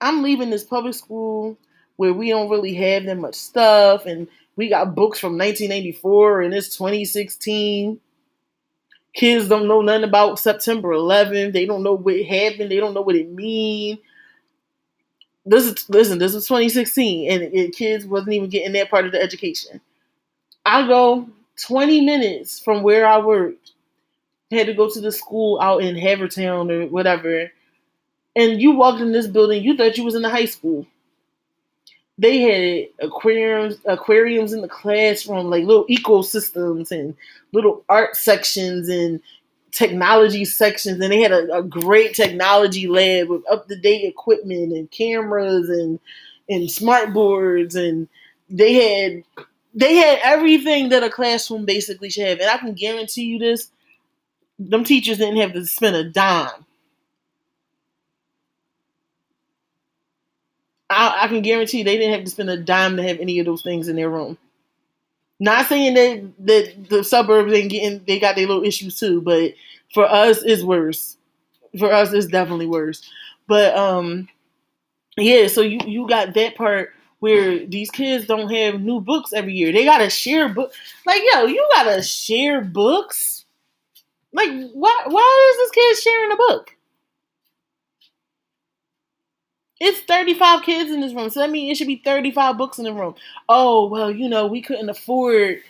I'm 0.00 0.22
leaving 0.22 0.50
this 0.50 0.64
public 0.64 0.94
school 0.94 1.58
where 1.96 2.14
we 2.14 2.30
don't 2.30 2.50
really 2.50 2.74
have 2.74 3.04
that 3.06 3.18
much 3.18 3.36
stuff, 3.36 4.06
and 4.06 4.28
we 4.56 4.68
got 4.70 4.94
books 4.94 5.18
from 5.20 5.38
1984 5.38 6.42
and 6.42 6.54
it's 6.54 6.76
2016 6.76 7.96
Kids 9.14 9.48
don't 9.50 9.68
know 9.68 9.82
nothing 9.82 10.04
about 10.04 10.40
September 10.40 10.90
11th. 10.90 11.52
They 11.52 11.66
don't 11.66 11.84
know 11.84 11.94
what 11.96 12.16
happened. 12.24 12.72
They 12.72 12.78
don't 12.78 12.94
know 12.94 13.02
what 13.02 13.16
it 13.16 13.30
means. 13.30 14.00
This 15.46 15.64
is 15.64 15.88
listen. 15.88 16.18
This 16.18 16.34
was 16.34 16.46
2016, 16.46 17.30
and, 17.30 17.72
kids 17.72 18.04
wasn't 18.04 18.34
even 18.34 18.50
getting 18.50 18.72
that 18.72 18.90
part 18.90 19.06
of 19.06 19.12
the 19.12 19.22
education. 19.22 19.80
I 20.64 20.86
go 20.86 21.28
20 21.66 22.00
minutes 22.02 22.58
from 22.58 22.82
where 22.82 23.06
I 23.06 23.18
worked. 23.18 23.72
Had 24.50 24.66
to 24.66 24.74
go 24.74 24.90
to 24.90 25.00
the 25.00 25.12
school 25.12 25.60
out 25.60 25.82
in 25.82 25.96
Havertown 25.96 26.70
or 26.70 26.86
whatever. 26.88 27.50
And 28.34 28.60
you 28.60 28.72
walked 28.72 29.00
in 29.00 29.12
this 29.12 29.26
building, 29.26 29.62
you 29.64 29.76
thought 29.76 29.96
you 29.96 30.04
was 30.04 30.14
in 30.14 30.22
the 30.22 30.30
high 30.30 30.44
school 30.44 30.86
they 32.18 32.40
had 32.40 33.06
aquariums 33.06 33.76
aquariums 33.84 34.52
in 34.52 34.62
the 34.62 34.68
classroom, 34.68 35.50
like 35.50 35.64
little 35.64 35.86
ecosystems 35.86 36.90
and 36.90 37.14
little 37.52 37.84
art 37.88 38.16
sections 38.16 38.88
and 38.88 39.20
technology 39.76 40.44
sections, 40.44 41.00
and 41.00 41.12
they 41.12 41.20
had 41.20 41.32
a, 41.32 41.58
a 41.58 41.62
great 41.62 42.14
technology 42.14 42.88
lab 42.88 43.28
with 43.28 43.42
up 43.50 43.68
to 43.68 43.76
date 43.76 44.04
equipment 44.04 44.72
and 44.72 44.90
cameras 44.90 45.68
and 45.68 46.00
and 46.48 46.70
smart 46.70 47.12
boards, 47.12 47.76
and 47.76 48.08
they 48.50 48.74
had 48.74 49.46
they 49.74 49.96
had 49.96 50.20
everything 50.24 50.90
that 50.90 51.04
a 51.04 51.10
classroom 51.10 51.66
basically 51.66 52.10
should 52.10 52.26
have. 52.28 52.40
And 52.40 52.50
I 52.50 52.58
can 52.58 52.74
guarantee 52.74 53.24
you 53.24 53.38
this: 53.38 53.70
them 54.58 54.84
teachers 54.84 55.18
didn't 55.18 55.40
have 55.40 55.52
to 55.54 55.66
spend 55.66 55.96
a 55.96 56.04
dime 56.04 56.50
I, 60.88 61.24
I, 61.24 61.28
can 61.28 61.42
guarantee 61.42 61.82
they 61.82 61.96
didn't 61.96 62.14
have 62.14 62.24
to 62.24 62.30
spend 62.30 62.50
a 62.50 62.56
dime 62.56 62.96
to 62.96 63.02
have 63.02 63.18
any 63.18 63.38
of 63.40 63.46
those 63.46 63.62
things 63.62 63.88
in 63.88 63.96
their 63.96 64.10
room. 64.10 64.38
Not 65.38 65.66
saying 65.66 65.94
that 65.94 66.32
that 66.46 66.88
the 66.88 67.04
suburbs 67.04 67.52
ain't 67.52 67.70
getting 67.70 68.04
they 68.06 68.18
got 68.18 68.36
their 68.36 68.46
little 68.46 68.64
issues 68.64 68.98
too, 68.98 69.20
but 69.20 69.52
for 69.92 70.04
us 70.06 70.42
it's 70.42 70.62
worse. 70.62 71.18
For 71.78 71.92
us 71.92 72.12
it's 72.12 72.26
definitely 72.26 72.66
worse. 72.66 73.08
But 73.48 73.76
um 73.76 74.28
Yeah, 75.16 75.48
so 75.48 75.62
you 75.62 75.80
you 75.86 76.08
got 76.08 76.34
that 76.34 76.56
part 76.56 76.92
where 77.20 77.66
these 77.66 77.90
kids 77.90 78.26
don't 78.26 78.50
have 78.50 78.80
new 78.82 79.00
books 79.00 79.32
every 79.32 79.54
year. 79.54 79.72
They 79.72 79.84
gotta 79.84 80.10
share 80.10 80.48
book. 80.50 80.72
Like 81.06 81.22
yo, 81.32 81.46
you 81.46 81.66
gotta 81.74 82.02
share 82.02 82.60
books. 82.62 83.46
Like 84.32 84.50
why 84.74 85.04
why 85.08 85.50
is 85.52 85.58
this 85.58 85.72
kid 85.72 85.98
sharing 86.02 86.32
a 86.32 86.36
book? 86.36 86.75
It's 89.78 90.00
35 90.00 90.62
kids 90.62 90.90
in 90.90 91.00
this 91.00 91.12
room. 91.12 91.28
So 91.30 91.40
that 91.40 91.50
means 91.50 91.72
it 91.72 91.76
should 91.78 91.86
be 91.86 92.02
35 92.04 92.56
books 92.56 92.78
in 92.78 92.84
the 92.84 92.94
room. 92.94 93.14
Oh, 93.48 93.88
well, 93.88 94.10
you 94.10 94.28
know, 94.28 94.46
we 94.46 94.62
couldn't 94.62 94.88
afford 94.88 95.60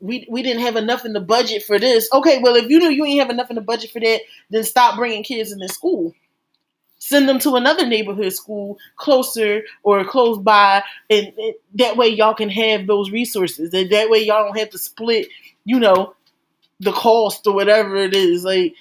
we 0.00 0.26
we 0.28 0.42
didn't 0.42 0.62
have 0.62 0.76
enough 0.76 1.04
in 1.04 1.12
the 1.12 1.20
budget 1.20 1.62
for 1.62 1.78
this. 1.78 2.08
Okay, 2.12 2.40
well, 2.40 2.54
if 2.56 2.68
you 2.70 2.78
know 2.78 2.88
you 2.88 3.04
ain't 3.04 3.20
have 3.20 3.30
enough 3.30 3.50
in 3.50 3.56
the 3.56 3.62
budget 3.62 3.90
for 3.90 4.00
that, 4.00 4.20
then 4.50 4.64
stop 4.64 4.96
bringing 4.96 5.22
kids 5.22 5.52
in 5.52 5.58
this 5.58 5.72
school. 5.72 6.14
Send 6.98 7.28
them 7.28 7.38
to 7.40 7.54
another 7.54 7.86
neighborhood 7.86 8.32
school 8.32 8.78
closer 8.96 9.62
or 9.82 10.04
close 10.04 10.38
by, 10.38 10.82
and, 11.10 11.32
and 11.38 11.54
that 11.74 11.96
way 11.96 12.08
y'all 12.08 12.34
can 12.34 12.48
have 12.48 12.86
those 12.86 13.10
resources. 13.10 13.72
And 13.72 13.90
that 13.90 14.10
way 14.10 14.20
y'all 14.20 14.44
don't 14.44 14.58
have 14.58 14.70
to 14.70 14.78
split, 14.78 15.28
you 15.64 15.78
know, 15.78 16.14
the 16.80 16.92
cost 16.92 17.46
or 17.46 17.54
whatever 17.54 17.96
it 17.96 18.14
is. 18.14 18.44
Like 18.44 18.74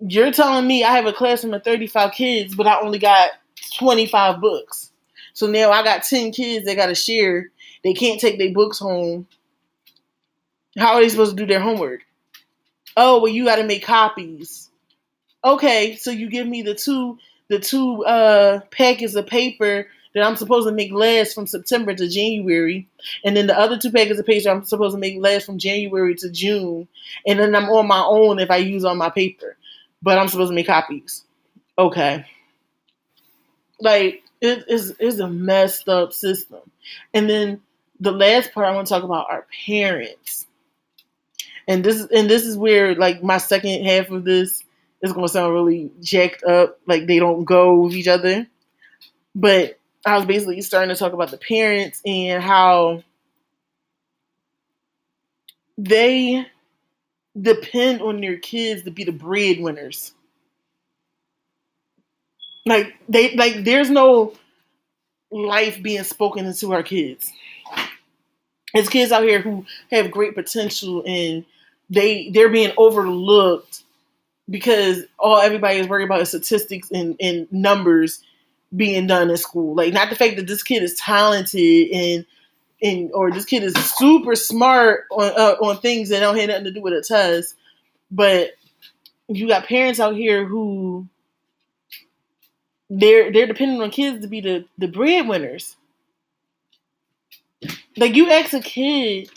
you're 0.00 0.32
telling 0.32 0.66
me 0.66 0.84
I 0.84 0.92
have 0.92 1.06
a 1.06 1.12
classroom 1.12 1.54
of 1.54 1.64
35 1.64 2.12
kids, 2.12 2.54
but 2.54 2.66
I 2.66 2.80
only 2.80 2.98
got 2.98 3.30
25 3.78 4.40
books. 4.40 4.90
So 5.32 5.46
now 5.46 5.70
I 5.70 5.82
got 5.82 6.04
10 6.04 6.32
kids 6.32 6.64
they 6.64 6.74
got 6.76 6.86
to 6.86 6.94
share. 6.94 7.50
They 7.82 7.92
can't 7.92 8.20
take 8.20 8.38
their 8.38 8.52
books 8.52 8.78
home 8.78 9.26
how 10.78 10.94
are 10.94 11.00
they 11.00 11.08
supposed 11.08 11.36
to 11.36 11.42
do 11.42 11.46
their 11.46 11.60
homework? 11.60 12.00
Oh, 12.96 13.20
well, 13.20 13.32
you 13.32 13.44
got 13.44 13.56
to 13.56 13.64
make 13.64 13.84
copies. 13.84 14.70
Okay, 15.44 15.96
so 15.96 16.10
you 16.10 16.30
give 16.30 16.46
me 16.46 16.62
the 16.62 16.74
two 16.74 17.18
the 17.48 17.58
two 17.58 18.02
uh 18.04 18.60
packets 18.70 19.14
of 19.14 19.26
paper 19.26 19.86
that 20.14 20.24
I'm 20.24 20.36
supposed 20.36 20.66
to 20.66 20.72
make 20.72 20.90
last 20.90 21.34
from 21.34 21.46
September 21.46 21.94
to 21.94 22.08
January, 22.08 22.88
and 23.24 23.36
then 23.36 23.46
the 23.46 23.58
other 23.58 23.76
two 23.76 23.90
packets 23.92 24.18
of 24.18 24.26
paper 24.26 24.48
I'm 24.48 24.64
supposed 24.64 24.94
to 24.94 25.00
make 25.00 25.20
last 25.20 25.44
from 25.44 25.58
January 25.58 26.14
to 26.16 26.30
June, 26.30 26.88
and 27.26 27.38
then 27.38 27.54
I'm 27.54 27.68
on 27.68 27.86
my 27.86 28.02
own 28.02 28.38
if 28.38 28.50
I 28.50 28.56
use 28.56 28.84
all 28.84 28.94
my 28.94 29.10
paper, 29.10 29.56
but 30.02 30.18
I'm 30.18 30.28
supposed 30.28 30.50
to 30.50 30.54
make 30.54 30.66
copies. 30.66 31.24
Okay, 31.78 32.24
like 33.84 34.24
it 34.40 34.64
is 34.68 34.90
is 34.98 35.20
a 35.20 35.28
messed 35.28 35.88
up 35.88 36.12
system, 36.12 36.60
and 37.14 37.30
then 37.30 37.60
the 38.00 38.12
last 38.12 38.52
part 38.52 38.66
I 38.66 38.74
want 38.74 38.88
to 38.88 38.92
talk 38.92 39.04
about 39.04 39.30
are 39.30 39.46
parents 39.66 40.46
and 41.66 41.84
this 41.84 42.06
and 42.14 42.28
this 42.28 42.44
is 42.44 42.56
where 42.56 42.94
like 42.94 43.22
my 43.22 43.38
second 43.38 43.84
half 43.84 44.10
of 44.10 44.24
this 44.24 44.62
is 45.02 45.12
going 45.12 45.26
to 45.26 45.32
sound 45.32 45.52
really 45.52 45.90
jacked 46.00 46.42
up, 46.44 46.78
like 46.86 47.06
they 47.06 47.18
don't 47.18 47.44
go 47.44 47.80
with 47.80 47.94
each 47.94 48.08
other. 48.08 48.46
But 49.34 49.78
I 50.06 50.16
was 50.16 50.26
basically 50.26 50.60
starting 50.62 50.94
to 50.94 50.98
talk 50.98 51.12
about 51.12 51.30
the 51.30 51.38
parents 51.38 52.00
and 52.04 52.42
how 52.42 53.02
they 55.76 56.46
depend 57.40 58.00
on 58.00 58.20
their 58.20 58.38
kids 58.38 58.82
to 58.84 58.90
be 58.90 59.04
the 59.04 59.12
breadwinners. 59.12 60.14
Like 62.66 62.94
they 63.08 63.36
like 63.36 63.64
there's 63.64 63.90
no 63.90 64.34
life 65.30 65.82
being 65.82 66.04
spoken 66.04 66.46
into 66.46 66.72
our 66.72 66.82
kids. 66.82 67.30
There's 68.72 68.88
kids 68.88 69.12
out 69.12 69.24
here 69.24 69.40
who 69.40 69.66
have 69.90 70.10
great 70.10 70.34
potential 70.34 71.02
and 71.06 71.44
they 71.90 72.30
they're 72.30 72.48
being 72.48 72.72
overlooked 72.76 73.82
because 74.48 75.04
all 75.18 75.38
everybody 75.38 75.78
is 75.78 75.88
worried 75.88 76.04
about 76.04 76.20
is 76.20 76.28
statistics 76.28 76.90
and, 76.90 77.16
and 77.20 77.50
numbers 77.52 78.22
being 78.74 79.06
done 79.06 79.30
in 79.30 79.36
school. 79.36 79.74
Like 79.74 79.92
not 79.92 80.10
the 80.10 80.16
fact 80.16 80.36
that 80.36 80.46
this 80.46 80.62
kid 80.62 80.82
is 80.82 80.94
talented 80.94 81.90
and 81.92 82.26
and 82.82 83.10
or 83.12 83.30
this 83.30 83.44
kid 83.44 83.62
is 83.62 83.74
super 83.74 84.34
smart 84.34 85.04
on 85.10 85.32
uh, 85.36 85.56
on 85.60 85.78
things 85.78 86.08
that 86.08 86.20
don't 86.20 86.38
have 86.38 86.48
nothing 86.48 86.64
to 86.64 86.72
do 86.72 86.82
with 86.82 86.94
a 86.94 87.02
test, 87.02 87.54
but 88.10 88.52
you 89.28 89.48
got 89.48 89.66
parents 89.66 90.00
out 90.00 90.16
here 90.16 90.44
who 90.44 91.06
they're 93.00 93.32
they're 93.32 93.46
depending 93.46 93.82
on 93.82 93.90
kids 93.90 94.22
to 94.22 94.28
be 94.28 94.40
the 94.40 94.64
the 94.78 94.88
breadwinners. 94.88 95.76
Like 97.96 98.14
you 98.14 98.30
ask 98.30 98.52
a 98.54 98.60
kid 98.60 99.30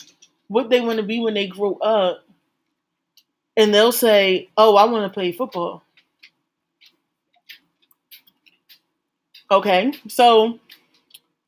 what 0.48 0.70
they 0.70 0.80
want 0.80 0.98
to 0.98 1.02
be 1.04 1.20
when 1.20 1.34
they 1.34 1.46
grow 1.46 1.74
up, 1.76 2.24
and 3.56 3.74
they'll 3.74 3.92
say, 3.92 4.48
"Oh, 4.56 4.76
I 4.76 4.84
want 4.86 5.04
to 5.10 5.14
play 5.14 5.32
football." 5.32 5.82
Okay, 9.50 9.92
so, 10.08 10.58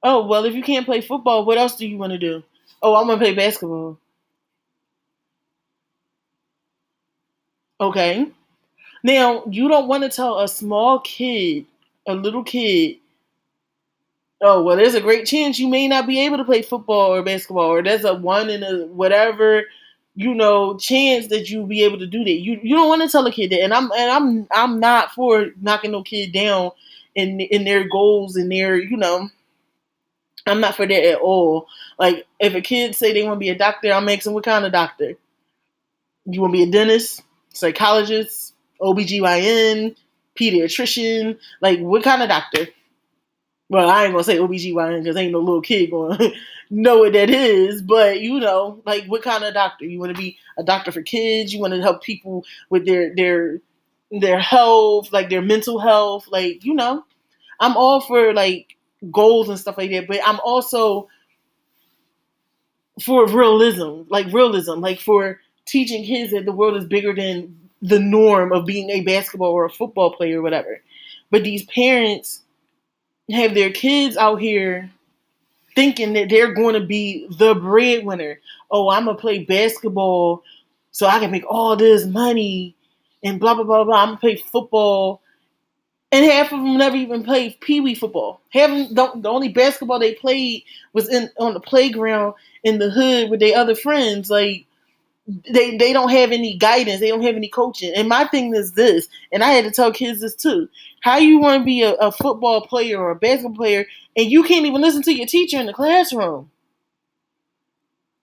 oh 0.02 0.26
well, 0.26 0.44
if 0.46 0.54
you 0.54 0.62
can't 0.62 0.86
play 0.86 1.00
football, 1.00 1.44
what 1.44 1.58
else 1.58 1.76
do 1.76 1.86
you 1.88 1.98
want 1.98 2.12
to 2.12 2.18
do? 2.18 2.42
Oh, 2.82 2.94
I 2.94 3.02
want 3.02 3.20
to 3.20 3.24
play 3.26 3.34
basketball. 3.34 3.98
Okay, 7.80 8.28
now 9.04 9.44
you 9.50 9.68
don't 9.68 9.88
want 9.88 10.04
to 10.04 10.10
tell 10.10 10.40
a 10.40 10.48
small 10.48 11.00
kid, 11.00 11.66
a 12.06 12.14
little 12.14 12.44
kid, 12.44 12.96
oh 14.42 14.62
well, 14.62 14.76
there's 14.76 14.94
a 14.94 15.00
great 15.00 15.26
chance 15.26 15.58
you 15.58 15.68
may 15.68 15.88
not 15.88 16.06
be 16.06 16.20
able 16.20 16.38
to 16.38 16.44
play 16.44 16.62
football 16.62 17.14
or 17.14 17.22
basketball, 17.22 17.70
or 17.72 17.82
there's 17.82 18.04
a 18.04 18.14
one 18.14 18.50
in 18.50 18.62
a 18.62 18.86
whatever 18.86 19.64
you 20.14 20.34
know, 20.34 20.76
chance 20.76 21.28
that 21.28 21.48
you'll 21.48 21.66
be 21.66 21.82
able 21.84 21.98
to 21.98 22.06
do 22.06 22.24
that. 22.24 22.30
You 22.30 22.58
you 22.62 22.76
don't 22.76 22.88
want 22.88 23.02
to 23.02 23.08
tell 23.08 23.26
a 23.26 23.32
kid 23.32 23.50
that, 23.52 23.62
and 23.62 23.72
I'm 23.72 23.90
and 23.92 24.10
I'm 24.10 24.48
I'm 24.52 24.80
not 24.80 25.12
for 25.12 25.46
knocking 25.60 25.92
no 25.92 26.02
kid 26.02 26.32
down 26.32 26.72
in 27.14 27.40
in 27.40 27.64
their 27.64 27.88
goals 27.88 28.36
and 28.36 28.50
their 28.50 28.76
you 28.76 28.96
know. 28.96 29.28
I'm 30.46 30.60
not 30.60 30.74
for 30.74 30.86
that 30.86 31.04
at 31.04 31.20
all. 31.20 31.66
Like 31.98 32.26
if 32.38 32.54
a 32.54 32.60
kid 32.60 32.94
say 32.94 33.12
they 33.12 33.22
want 33.22 33.36
to 33.36 33.40
be 33.40 33.50
a 33.50 33.58
doctor, 33.58 33.92
I'm 33.92 34.08
asking 34.08 34.32
what 34.32 34.44
kind 34.44 34.64
of 34.64 34.72
doctor. 34.72 35.14
You 36.26 36.40
want 36.40 36.52
to 36.52 36.58
be 36.58 36.64
a 36.64 36.70
dentist, 36.70 37.22
psychologist, 37.52 38.54
OBGYN, 38.80 39.96
pediatrician, 40.40 41.38
like 41.60 41.80
what 41.80 42.02
kind 42.02 42.22
of 42.22 42.28
doctor? 42.28 42.68
Well, 43.68 43.88
I 43.88 44.04
ain't 44.04 44.12
gonna 44.12 44.24
say 44.24 44.38
OBGYN 44.38 45.02
because 45.02 45.16
ain't 45.16 45.32
no 45.32 45.38
little 45.38 45.60
kid 45.62 45.90
going 45.90 46.32
know 46.70 46.98
what 46.98 47.12
that 47.12 47.30
is, 47.30 47.82
but 47.82 48.20
you 48.20 48.38
know, 48.38 48.80
like 48.86 49.04
what 49.06 49.22
kind 49.22 49.44
of 49.44 49.54
doctor? 49.54 49.84
You 49.84 49.98
want 49.98 50.14
to 50.14 50.20
be 50.20 50.38
a 50.56 50.62
doctor 50.62 50.92
for 50.92 51.02
kids? 51.02 51.52
You 51.52 51.60
want 51.60 51.74
to 51.74 51.82
help 51.82 52.02
people 52.02 52.44
with 52.70 52.86
their 52.86 53.14
their 53.14 53.60
their 54.10 54.38
health, 54.38 55.12
like 55.12 55.28
their 55.28 55.42
mental 55.42 55.78
health, 55.80 56.26
like 56.28 56.64
you 56.64 56.74
know. 56.74 57.04
I'm 57.58 57.76
all 57.76 58.00
for 58.00 58.32
like 58.32 58.76
goals 59.10 59.48
and 59.48 59.58
stuff 59.58 59.76
like 59.76 59.90
that, 59.90 60.06
but 60.08 60.20
I'm 60.24 60.40
also 60.40 61.08
for 63.02 63.26
realism, 63.26 64.02
like 64.08 64.32
realism, 64.32 64.80
like 64.80 65.00
for 65.00 65.40
teaching 65.66 66.04
kids 66.04 66.32
that 66.32 66.44
the 66.44 66.52
world 66.52 66.76
is 66.76 66.86
bigger 66.86 67.14
than 67.14 67.59
the 67.82 67.98
norm 67.98 68.52
of 68.52 68.66
being 68.66 68.90
a 68.90 69.00
basketball 69.00 69.50
or 69.50 69.64
a 69.64 69.70
football 69.70 70.12
player 70.12 70.40
or 70.40 70.42
whatever. 70.42 70.82
But 71.30 71.44
these 71.44 71.64
parents 71.64 72.42
have 73.30 73.54
their 73.54 73.70
kids 73.70 74.16
out 74.16 74.40
here 74.40 74.90
thinking 75.74 76.12
that 76.14 76.28
they're 76.28 76.52
going 76.52 76.74
to 76.74 76.86
be 76.86 77.26
the 77.38 77.54
breadwinner. 77.54 78.40
Oh, 78.70 78.90
I'm 78.90 79.06
gonna 79.06 79.16
play 79.16 79.44
basketball 79.44 80.42
so 80.90 81.06
I 81.06 81.18
can 81.20 81.30
make 81.30 81.44
all 81.48 81.76
this 81.76 82.06
money 82.06 82.74
and 83.22 83.40
blah 83.40 83.54
blah 83.54 83.64
blah 83.64 83.84
blah. 83.84 84.02
I'm 84.02 84.08
gonna 84.08 84.18
play 84.18 84.36
football, 84.36 85.22
and 86.12 86.24
half 86.24 86.52
of 86.52 86.60
them 86.60 86.76
never 86.76 86.96
even 86.96 87.22
played 87.22 87.60
pee 87.60 87.80
wee 87.80 87.94
football. 87.94 88.40
Half 88.50 88.70
of 88.70 88.94
them, 88.94 89.22
the 89.22 89.28
only 89.28 89.48
basketball 89.48 89.98
they 89.98 90.14
played 90.14 90.64
was 90.92 91.08
in 91.08 91.30
on 91.38 91.54
the 91.54 91.60
playground 91.60 92.34
in 92.64 92.78
the 92.78 92.90
hood 92.90 93.30
with 93.30 93.40
their 93.40 93.56
other 93.56 93.74
friends. 93.74 94.30
Like 94.30 94.66
they 95.26 95.76
they 95.76 95.92
don't 95.92 96.10
have 96.10 96.32
any 96.32 96.56
guidance. 96.56 97.00
They 97.00 97.08
don't 97.08 97.22
have 97.22 97.36
any 97.36 97.48
coaching. 97.48 97.92
And 97.94 98.08
my 98.08 98.24
thing 98.26 98.54
is 98.54 98.72
this, 98.72 99.08
and 99.32 99.42
I 99.44 99.50
had 99.52 99.64
to 99.64 99.70
tell 99.70 99.92
kids 99.92 100.20
this 100.20 100.34
too. 100.34 100.68
How 101.02 101.18
you 101.18 101.38
want 101.38 101.60
to 101.60 101.64
be 101.64 101.82
a, 101.82 101.94
a 101.94 102.12
football 102.12 102.62
player 102.66 102.98
or 103.00 103.10
a 103.12 103.16
basketball 103.16 103.56
player, 103.56 103.86
and 104.16 104.30
you 104.30 104.42
can't 104.44 104.66
even 104.66 104.80
listen 104.82 105.02
to 105.02 105.14
your 105.14 105.26
teacher 105.26 105.58
in 105.58 105.66
the 105.66 105.72
classroom? 105.72 106.50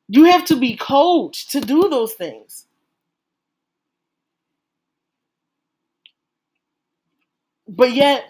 You 0.10 0.26
have 0.26 0.46
to 0.46 0.56
be 0.58 0.76
coached 0.76 1.52
to 1.52 1.62
do 1.62 1.90
those 1.90 2.14
things. 2.14 2.66
But 7.68 7.94
yet, 7.94 8.30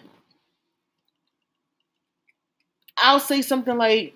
I'll 2.98 3.20
say 3.20 3.42
something 3.42 3.76
like, 3.76 4.14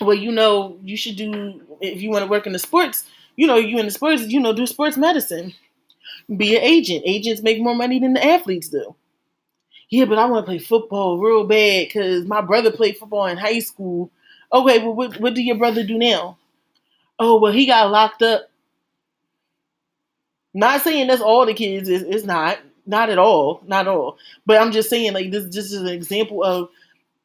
well, 0.00 0.14
you 0.14 0.32
know, 0.32 0.78
you 0.82 0.96
should 0.96 1.16
do, 1.16 1.62
if 1.80 2.02
you 2.02 2.10
want 2.10 2.24
to 2.24 2.30
work 2.30 2.46
in 2.46 2.52
the 2.54 2.58
sports, 2.58 3.04
you 3.36 3.46
know, 3.46 3.56
you 3.56 3.78
in 3.78 3.86
the 3.86 3.90
sports, 3.90 4.22
you 4.22 4.40
know, 4.40 4.52
do 4.52 4.66
sports 4.66 4.96
medicine. 4.96 5.54
Be 6.34 6.56
an 6.56 6.62
agent. 6.62 7.02
Agents 7.04 7.42
make 7.42 7.60
more 7.60 7.74
money 7.74 7.98
than 7.98 8.14
the 8.14 8.24
athletes 8.24 8.68
do. 8.68 8.94
Yeah, 9.90 10.06
but 10.06 10.18
I 10.18 10.26
want 10.26 10.44
to 10.44 10.50
play 10.50 10.58
football 10.58 11.18
real 11.18 11.44
bad 11.44 11.86
because 11.86 12.24
my 12.26 12.40
brother 12.40 12.70
played 12.70 12.96
football 12.96 13.26
in 13.26 13.36
high 13.36 13.58
school. 13.58 14.10
Okay, 14.52 14.78
well, 14.78 14.94
what, 14.94 15.20
what 15.20 15.34
do 15.34 15.42
your 15.42 15.56
brother 15.56 15.84
do 15.84 15.98
now? 15.98 16.38
Oh, 17.18 17.38
well, 17.38 17.52
he 17.52 17.66
got 17.66 17.90
locked 17.90 18.22
up. 18.22 18.50
Not 20.52 20.82
saying 20.82 21.08
that's 21.08 21.22
all 21.22 21.46
the 21.46 21.54
kids. 21.54 21.88
It's, 21.88 22.04
it's 22.04 22.24
not. 22.24 22.58
Not 22.86 23.10
at 23.10 23.18
all. 23.18 23.60
Not 23.66 23.86
at 23.86 23.94
all. 23.94 24.18
But 24.46 24.60
I'm 24.60 24.72
just 24.72 24.90
saying, 24.90 25.12
like, 25.12 25.30
this, 25.30 25.44
this 25.46 25.72
is 25.72 25.80
an 25.80 25.88
example 25.88 26.42
of 26.42 26.70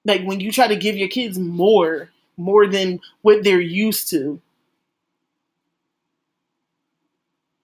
like 0.05 0.23
when 0.23 0.39
you 0.39 0.51
try 0.51 0.67
to 0.67 0.75
give 0.75 0.97
your 0.97 1.09
kids 1.09 1.37
more, 1.37 2.09
more 2.37 2.67
than 2.67 2.99
what 3.21 3.43
they're 3.43 3.59
used 3.61 4.09
to. 4.09 4.41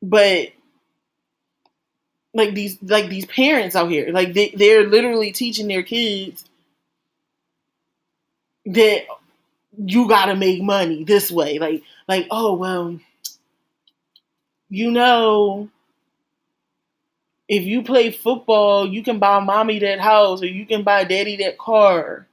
But 0.06 0.50
like 2.34 2.54
these 2.54 2.78
like 2.84 3.10
these 3.10 3.26
parents 3.26 3.76
out 3.76 3.90
here, 3.90 4.12
like 4.12 4.34
they, 4.34 4.50
they're 4.50 4.88
literally 4.88 5.32
teaching 5.32 5.68
their 5.68 5.84
kids 5.84 6.46
that 8.66 9.04
you 9.78 10.08
gotta 10.08 10.36
make 10.36 10.62
money 10.62 11.04
this 11.04 11.32
way. 11.32 11.60
Like 11.60 11.84
like, 12.08 12.28
oh 12.32 12.56
well, 12.56 13.00
you 14.70 14.92
know, 14.92 15.70
if 17.48 17.64
you 17.64 17.84
play 17.84 18.12
football, 18.12 18.88
you 18.88 19.04
can 19.04 19.20
buy 19.20 19.40
mommy 19.40 19.80
that 19.80 20.00
house 20.00 20.42
or 20.42 20.48
you 20.48 20.66
can 20.66 20.84
buy 20.84 21.04
daddy 21.04 21.38
that 21.38 21.58
car. 21.58 22.28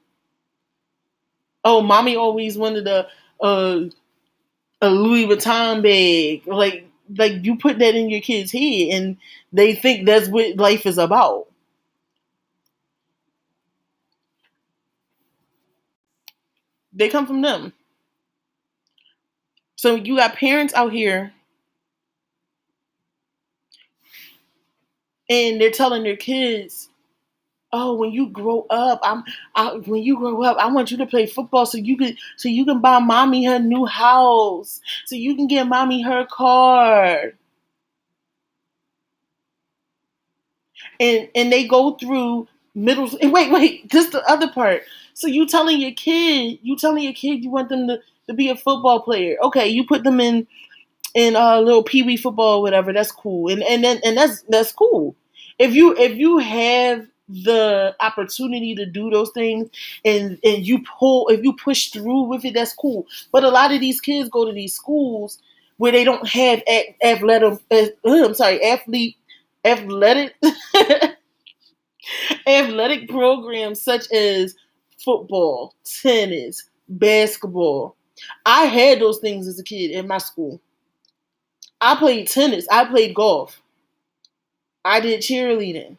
Oh, 1.65 1.83
mommy 1.83 2.17
always 2.17 2.59
wanted 2.59 2.87
a 2.89 3.09
a, 3.41 3.91
a 4.83 4.91
Louis 4.91 5.27
Vuitton 5.27 5.83
bag. 5.83 6.47
Like 6.47 6.89
like 7.17 7.45
you 7.45 7.57
put 7.57 7.79
that 7.79 7.95
in 7.95 8.11
your 8.11 8.21
kid's 8.21 8.53
head 8.53 8.89
and 8.93 9.17
they 9.53 9.75
think 9.75 10.07
that's 10.07 10.29
what 10.29 10.57
life 10.57 10.87
is 10.87 10.99
about. 10.99 11.47
They 16.93 17.09
come 17.09 17.27
from 17.27 17.43
them. 17.43 17.73
So 19.77 19.97
you 19.97 20.17
got 20.17 20.37
parents 20.37 20.75
out 20.75 20.93
here 20.93 21.33
and 25.29 25.61
they're 25.61 25.71
telling 25.71 26.03
their 26.03 26.17
kids, 26.17 26.89
"Oh, 27.73 27.95
when 27.95 28.13
you 28.13 28.29
grow 28.29 28.67
up, 28.71 29.01
I'm 29.03 29.25
I, 29.55 29.75
when 29.77 30.03
you 30.03 30.17
grow 30.19 30.43
up, 30.45 30.59
I 30.59 30.67
want 30.73 30.91
you 30.91 30.97
to 30.99 31.07
play 31.07 31.27
football 31.27 31.67
so 31.67 31.79
you 31.79 31.97
can 31.97 32.17
so 32.37 32.49
you 32.49 32.65
can 32.65 32.81
buy 32.81 32.99
mommy 33.01 33.45
her 33.47 33.59
new 33.59 33.87
house, 33.87 34.81
so 35.07 35.17
you 35.17 35.37
can 35.37 35.47
get 35.49 35.67
mommy 35.69 36.03
her 36.03 36.27
car." 36.27 37.33
And 41.01 41.29
and 41.35 41.53
they 41.53 41.67
go 41.67 41.93
through 41.93 42.49
middle 42.75 43.09
wait, 43.23 43.51
wait, 43.53 43.91
this 43.91 44.11
the 44.11 44.23
other 44.29 44.49
part. 44.51 44.83
So 45.15 45.27
you 45.27 45.47
telling 45.47 45.81
your 45.81 45.93
kid, 45.93 46.59
you 46.63 46.77
telling 46.77 47.05
your 47.05 47.13
kid 47.13 47.43
you 47.45 47.51
want 47.51 47.69
them 47.69 47.89
to, 47.89 48.01
to 48.29 48.35
be 48.35 48.49
a 48.49 48.57
football 48.57 49.01
player. 49.01 49.37
Okay, 49.43 49.69
you 49.69 49.87
put 49.87 50.05
them 50.05 50.21
in 50.21 50.47
in 51.15 51.37
a 51.37 51.41
uh, 51.41 51.61
little 51.61 51.85
pee 51.85 52.03
wee 52.05 52.17
football, 52.19 52.63
whatever. 52.63 52.93
That's 52.93 53.13
cool, 53.13 53.51
and 53.53 53.63
and 53.65 53.85
then 53.85 54.01
and 54.05 54.17
that's 54.17 54.43
that's 54.45 54.73
cool 54.73 55.17
if 55.59 55.75
you 55.75 55.97
if 55.99 56.17
you 56.17 56.39
have 56.39 57.07
the 57.45 57.95
opportunity 58.01 58.75
to 58.75 58.87
do 58.87 59.11
those 59.11 59.31
things 59.31 59.69
and 60.05 60.39
and 60.45 60.67
you 60.67 60.83
pull 60.99 61.29
if 61.29 61.43
you 61.43 61.53
push 61.55 61.89
through 61.91 62.23
with 62.23 62.45
it 62.45 62.55
that's 62.55 62.75
cool. 62.75 63.07
But 63.33 63.45
a 63.45 63.51
lot 63.51 63.73
of 63.73 63.81
these 63.81 64.01
kids 64.01 64.29
go 64.29 64.45
to 64.45 64.53
these 64.53 64.75
schools 64.75 65.39
where 65.79 65.93
they 65.93 66.05
don't 66.05 66.27
have 66.29 66.63
athletic 67.03 67.59
uh, 67.71 67.87
i'm 68.07 68.35
sorry 68.35 68.63
athlete 68.63 69.17
athletic 69.65 70.35
athletic 72.47 73.09
programs 73.09 73.81
such 73.83 74.11
as 74.13 74.55
football 75.05 75.75
tennis 75.85 76.69
basketball. 76.89 77.97
I 78.47 78.65
had 78.67 79.01
those 79.01 79.19
things 79.19 79.47
as 79.49 79.59
a 79.59 79.65
kid 79.65 79.91
in 79.91 80.07
my 80.07 80.19
school. 80.19 80.61
I 81.83 81.97
played 81.97 82.29
tennis. 82.29 82.67
I 82.71 82.87
played 82.87 83.15
golf. 83.15 83.61
I 84.85 85.01
did 85.01 85.21
cheerleading. 85.21 85.97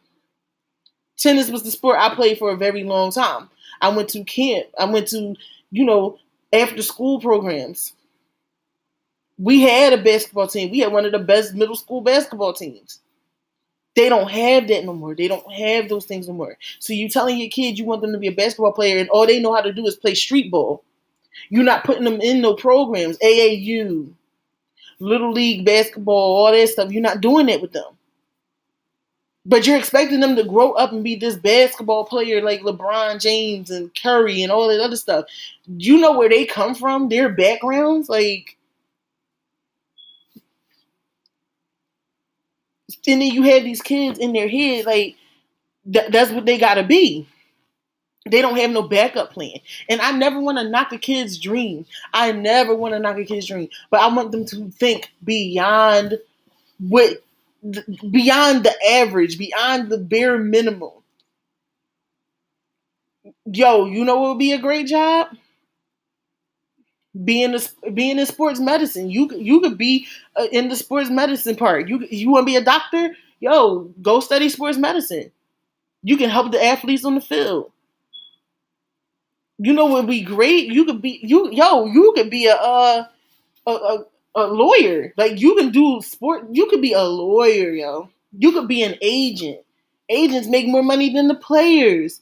Tennis 1.16 1.50
was 1.50 1.62
the 1.62 1.70
sport 1.70 1.98
I 1.98 2.14
played 2.14 2.38
for 2.38 2.50
a 2.50 2.56
very 2.56 2.84
long 2.84 3.10
time. 3.10 3.48
I 3.80 3.88
went 3.88 4.08
to 4.10 4.24
camp. 4.24 4.66
I 4.78 4.84
went 4.86 5.08
to, 5.08 5.34
you 5.70 5.84
know, 5.84 6.18
after 6.52 6.82
school 6.82 7.20
programs. 7.20 7.92
We 9.38 9.62
had 9.62 9.92
a 9.92 10.02
basketball 10.02 10.46
team. 10.46 10.70
We 10.70 10.80
had 10.80 10.92
one 10.92 11.04
of 11.04 11.12
the 11.12 11.18
best 11.18 11.54
middle 11.54 11.76
school 11.76 12.00
basketball 12.00 12.52
teams. 12.52 13.00
They 13.96 14.08
don't 14.08 14.30
have 14.30 14.68
that 14.68 14.84
no 14.84 14.92
more. 14.92 15.14
They 15.14 15.28
don't 15.28 15.52
have 15.52 15.88
those 15.88 16.04
things 16.04 16.26
no 16.26 16.34
more. 16.34 16.56
So 16.80 16.92
you 16.92 17.08
telling 17.08 17.38
your 17.38 17.50
kids 17.50 17.78
you 17.78 17.84
want 17.84 18.02
them 18.02 18.12
to 18.12 18.18
be 18.18 18.28
a 18.28 18.32
basketball 18.32 18.72
player 18.72 18.98
and 18.98 19.08
all 19.10 19.26
they 19.26 19.40
know 19.40 19.54
how 19.54 19.60
to 19.60 19.72
do 19.72 19.86
is 19.86 19.96
play 19.96 20.14
street 20.14 20.50
ball. 20.50 20.82
You're 21.48 21.64
not 21.64 21.84
putting 21.84 22.04
them 22.04 22.20
in 22.20 22.40
no 22.40 22.54
programs, 22.54 23.18
AAU, 23.18 24.12
little 24.98 25.32
league 25.32 25.64
basketball, 25.64 26.14
all 26.14 26.52
that 26.52 26.68
stuff. 26.68 26.90
You're 26.90 27.02
not 27.02 27.20
doing 27.20 27.46
that 27.46 27.60
with 27.60 27.72
them. 27.72 27.96
But 29.46 29.66
you're 29.66 29.76
expecting 29.78 30.20
them 30.20 30.36
to 30.36 30.44
grow 30.44 30.72
up 30.72 30.92
and 30.92 31.04
be 31.04 31.16
this 31.16 31.36
basketball 31.36 32.06
player 32.06 32.42
like 32.42 32.62
LeBron 32.62 33.20
James 33.20 33.70
and 33.70 33.94
Curry 33.94 34.42
and 34.42 34.50
all 34.52 34.68
that 34.68 34.80
other 34.80 34.96
stuff. 34.96 35.26
You 35.66 35.98
know 35.98 36.16
where 36.18 36.28
they 36.30 36.46
come 36.46 36.74
from, 36.74 37.08
their 37.08 37.28
backgrounds, 37.28 38.08
like 38.08 38.56
and 43.06 43.20
then 43.20 43.28
you 43.28 43.42
have 43.42 43.64
these 43.64 43.82
kids 43.82 44.18
in 44.18 44.32
their 44.32 44.48
head 44.48 44.86
like 44.86 45.16
th- 45.90 46.10
that's 46.10 46.30
what 46.32 46.46
they 46.46 46.58
gotta 46.58 46.82
be. 46.82 47.26
They 48.30 48.40
don't 48.40 48.56
have 48.56 48.70
no 48.70 48.82
backup 48.82 49.32
plan. 49.32 49.58
And 49.88 50.00
I 50.00 50.12
never 50.12 50.40
want 50.40 50.58
to 50.58 50.68
knock 50.68 50.92
a 50.92 50.98
kid's 50.98 51.38
dream. 51.38 51.84
I 52.14 52.32
never 52.32 52.74
want 52.74 52.94
to 52.94 52.98
knock 52.98 53.18
a 53.18 53.24
kid's 53.24 53.46
dream. 53.46 53.68
But 53.90 54.00
I 54.00 54.08
want 54.14 54.32
them 54.32 54.46
to 54.46 54.70
think 54.70 55.10
beyond 55.22 56.18
what 56.78 57.22
beyond 58.10 58.64
the 58.64 58.74
average, 58.90 59.38
beyond 59.38 59.88
the 59.88 59.98
bare 59.98 60.38
minimum. 60.38 60.90
Yo, 63.46 63.86
you 63.86 64.04
know 64.04 64.20
what 64.20 64.30
would 64.30 64.38
be 64.38 64.52
a 64.52 64.58
great 64.58 64.86
job? 64.86 65.28
Being 67.24 67.54
a, 67.54 67.90
being 67.90 68.18
in 68.18 68.26
sports 68.26 68.58
medicine, 68.60 69.08
you 69.08 69.30
you 69.36 69.60
could 69.60 69.78
be 69.78 70.06
uh, 70.36 70.48
in 70.50 70.68
the 70.68 70.76
sports 70.76 71.10
medicine 71.10 71.56
part. 71.56 71.88
You 71.88 72.06
you 72.10 72.30
want 72.30 72.42
to 72.42 72.52
be 72.52 72.56
a 72.56 72.64
doctor? 72.64 73.14
Yo, 73.40 73.84
go 74.02 74.20
study 74.20 74.48
sports 74.48 74.76
medicine. 74.76 75.30
You 76.02 76.16
can 76.16 76.28
help 76.28 76.50
the 76.52 76.62
athletes 76.62 77.04
on 77.04 77.14
the 77.14 77.20
field. 77.20 77.70
You 79.58 79.72
know 79.72 79.86
what 79.86 80.04
would 80.04 80.10
be 80.10 80.22
great? 80.22 80.72
You 80.72 80.84
could 80.84 81.00
be 81.00 81.20
you 81.22 81.50
yo. 81.52 81.86
You 81.86 82.12
could 82.16 82.30
be 82.30 82.46
a 82.46 82.56
uh, 82.56 83.06
a, 83.66 83.70
a, 83.70 84.04
a 84.34 84.44
lawyer. 84.46 85.12
Like 85.16 85.40
you 85.40 85.54
can 85.56 85.70
do 85.70 86.00
sport. 86.02 86.48
You 86.52 86.66
could 86.66 86.82
be 86.82 86.92
a 86.92 87.02
lawyer, 87.04 87.70
yo. 87.70 88.10
You 88.36 88.52
could 88.52 88.68
be 88.68 88.82
an 88.82 88.96
agent. 89.02 89.60
Agents 90.08 90.48
make 90.48 90.66
more 90.66 90.82
money 90.82 91.12
than 91.12 91.28
the 91.28 91.34
players. 91.34 92.20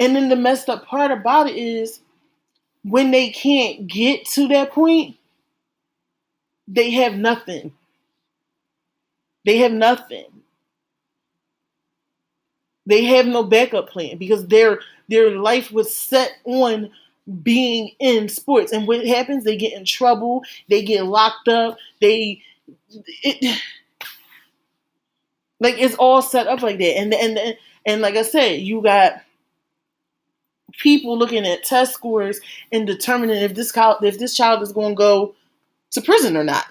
And 0.00 0.14
then 0.14 0.28
the 0.28 0.36
messed 0.36 0.68
up 0.68 0.86
part 0.86 1.10
about 1.10 1.48
it 1.48 1.56
is 1.56 2.00
when 2.82 3.10
they 3.10 3.30
can't 3.30 3.86
get 3.86 4.26
to 4.30 4.48
that 4.48 4.72
point, 4.72 5.16
they 6.68 6.90
have 6.90 7.14
nothing. 7.14 7.72
They 9.44 9.58
have 9.58 9.72
nothing. 9.72 10.26
They 12.86 13.04
have 13.04 13.26
no 13.26 13.44
backup 13.44 13.88
plan 13.88 14.18
because 14.18 14.46
their 14.46 14.80
their 15.08 15.30
life 15.38 15.72
was 15.72 15.94
set 15.94 16.32
on 16.44 16.90
being 17.42 17.92
in 17.98 18.28
sports. 18.28 18.72
And 18.72 18.86
what 18.86 19.06
happens? 19.06 19.44
They 19.44 19.56
get 19.56 19.72
in 19.72 19.84
trouble. 19.84 20.42
They 20.68 20.82
get 20.82 21.06
locked 21.06 21.48
up. 21.48 21.76
They 22.00 22.42
it, 23.22 23.60
like 25.60 25.76
it's 25.78 25.94
all 25.96 26.22
set 26.22 26.46
up 26.46 26.62
like 26.62 26.78
that. 26.78 26.98
And 26.98 27.14
and 27.14 27.56
and 27.86 28.02
like 28.02 28.16
I 28.16 28.22
said, 28.22 28.60
you 28.60 28.82
got 28.82 29.22
people 30.80 31.16
looking 31.16 31.46
at 31.46 31.62
test 31.64 31.94
scores 31.94 32.40
and 32.72 32.86
determining 32.86 33.36
if 33.36 33.54
this 33.54 33.72
child 33.72 34.04
if 34.04 34.18
this 34.18 34.36
child 34.36 34.62
is 34.62 34.72
going 34.72 34.90
to 34.90 34.98
go 34.98 35.34
to 35.92 36.02
prison 36.02 36.36
or 36.36 36.44
not. 36.44 36.66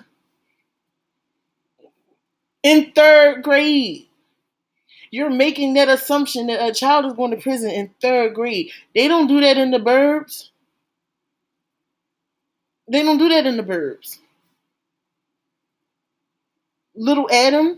In 2.64 2.92
third 2.94 3.44
grade, 3.44 4.08
you're 5.14 5.30
making 5.30 5.76
that 5.76 5.90
assumption 5.90 6.48
that 6.48 6.68
a 6.68 6.74
child 6.74 7.06
is 7.06 7.14
going 7.14 7.30
to 7.30 7.38
prison 7.38 7.70
in 7.70 7.88
third 8.02 8.34
grade. 8.34 8.72
They 8.96 9.08
don't 9.08 9.28
do 9.28 9.42
that 9.42 9.58
in 9.58 9.70
the 9.70 9.78
burbs. 9.78 10.50
They 12.90 13.04
don't 13.04 13.20
do 13.20 13.30
that 13.30 13.46
in 13.46 13.56
the 13.56 13.62
burbs. 13.62 14.18
Little 16.96 17.30
Adam, 17.32 17.78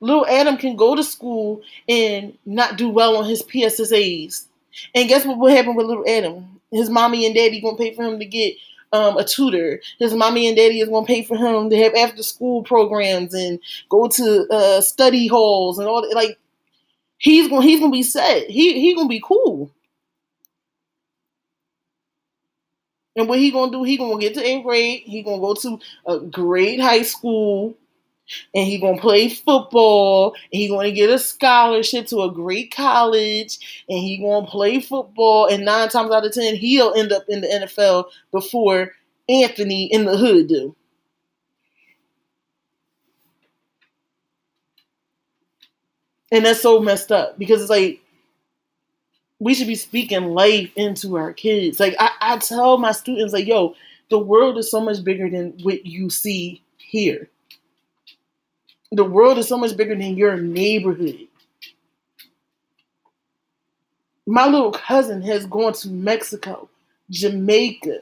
little 0.00 0.26
Adam 0.26 0.56
can 0.56 0.74
go 0.76 0.96
to 0.96 1.04
school 1.04 1.60
and 1.86 2.32
not 2.46 2.78
do 2.78 2.88
well 2.88 3.18
on 3.18 3.26
his 3.28 3.42
PSSAs. 3.42 4.46
And 4.94 5.06
guess 5.06 5.26
what 5.26 5.36
will 5.36 5.54
happen 5.54 5.74
with 5.74 5.84
little 5.84 6.08
Adam? 6.08 6.62
His 6.72 6.88
mommy 6.88 7.26
and 7.26 7.34
daddy 7.34 7.60
gonna 7.60 7.76
pay 7.76 7.94
for 7.94 8.04
him 8.04 8.20
to 8.20 8.24
get 8.24 8.56
um, 8.92 9.16
a 9.16 9.24
tutor. 9.24 9.80
His 9.98 10.14
mommy 10.14 10.46
and 10.48 10.56
daddy 10.56 10.80
is 10.80 10.88
going 10.88 11.04
to 11.04 11.12
pay 11.12 11.22
for 11.24 11.36
him 11.36 11.70
to 11.70 11.76
have 11.76 11.94
after 11.94 12.22
school 12.22 12.62
programs 12.62 13.34
and 13.34 13.58
go 13.88 14.08
to 14.08 14.46
uh, 14.50 14.80
study 14.80 15.26
halls 15.26 15.78
and 15.78 15.88
all 15.88 16.02
that. 16.02 16.14
Like 16.14 16.38
he's 17.18 17.48
going, 17.48 17.62
he's 17.62 17.80
going 17.80 17.92
to 17.92 17.96
be 17.96 18.02
set. 18.02 18.48
He 18.48 18.80
he 18.80 18.94
going 18.94 19.08
to 19.08 19.10
be 19.10 19.22
cool. 19.24 19.70
And 23.16 23.28
what 23.28 23.38
he 23.38 23.50
gonna 23.50 23.72
do? 23.72 23.82
He 23.82 23.96
gonna 23.96 24.18
get 24.20 24.34
to 24.34 24.44
eighth 24.44 24.62
grade. 24.64 25.02
He 25.06 25.22
gonna 25.22 25.40
go 25.40 25.54
to 25.54 25.78
a 26.06 26.20
great 26.20 26.80
high 26.80 27.02
school. 27.02 27.74
And 28.54 28.66
he 28.66 28.78
gonna 28.78 29.00
play 29.00 29.28
football 29.28 30.34
and 30.52 30.60
he 30.60 30.68
gonna 30.68 30.92
get 30.92 31.10
a 31.10 31.18
scholarship 31.18 32.06
to 32.06 32.22
a 32.22 32.32
great 32.32 32.74
college 32.74 33.84
and 33.88 33.98
he 33.98 34.18
gonna 34.18 34.46
play 34.46 34.80
football 34.80 35.46
and 35.46 35.64
nine 35.64 35.88
times 35.88 36.10
out 36.12 36.26
of 36.26 36.32
ten 36.32 36.56
he'll 36.56 36.94
end 36.94 37.12
up 37.12 37.24
in 37.28 37.40
the 37.40 37.48
NFL 37.48 38.06
before 38.32 38.92
Anthony 39.28 39.86
in 39.92 40.04
the 40.04 40.16
hood 40.16 40.48
do. 40.48 40.74
And 46.32 46.44
that's 46.44 46.60
so 46.60 46.80
messed 46.80 47.12
up 47.12 47.38
because 47.38 47.60
it's 47.60 47.70
like 47.70 48.00
we 49.38 49.54
should 49.54 49.66
be 49.66 49.74
speaking 49.74 50.26
life 50.26 50.70
into 50.76 51.16
our 51.16 51.32
kids. 51.32 51.78
Like 51.78 51.94
I, 51.98 52.10
I 52.20 52.38
tell 52.38 52.78
my 52.78 52.92
students, 52.92 53.32
like, 53.32 53.46
yo, 53.46 53.74
the 54.10 54.18
world 54.18 54.58
is 54.58 54.70
so 54.70 54.80
much 54.80 55.04
bigger 55.04 55.28
than 55.28 55.58
what 55.62 55.84
you 55.86 56.10
see 56.10 56.62
here. 56.78 57.28
The 58.96 59.04
world 59.04 59.36
is 59.36 59.46
so 59.46 59.58
much 59.58 59.76
bigger 59.76 59.94
than 59.94 60.16
your 60.16 60.38
neighborhood. 60.38 61.28
My 64.26 64.46
little 64.46 64.72
cousin 64.72 65.20
has 65.20 65.44
gone 65.44 65.74
to 65.74 65.90
Mexico, 65.90 66.70
Jamaica, 67.10 67.98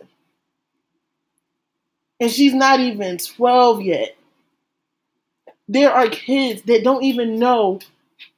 and 2.21 2.31
she's 2.31 2.55
not 2.55 2.79
even 2.79 3.19
12 3.19 3.83
yet. 3.83 4.17
There 5.67 5.91
are 5.91 6.07
kids 6.07 6.63
that 6.63 6.85
don't 6.85 7.03
even 7.03 7.41
know 7.41 7.81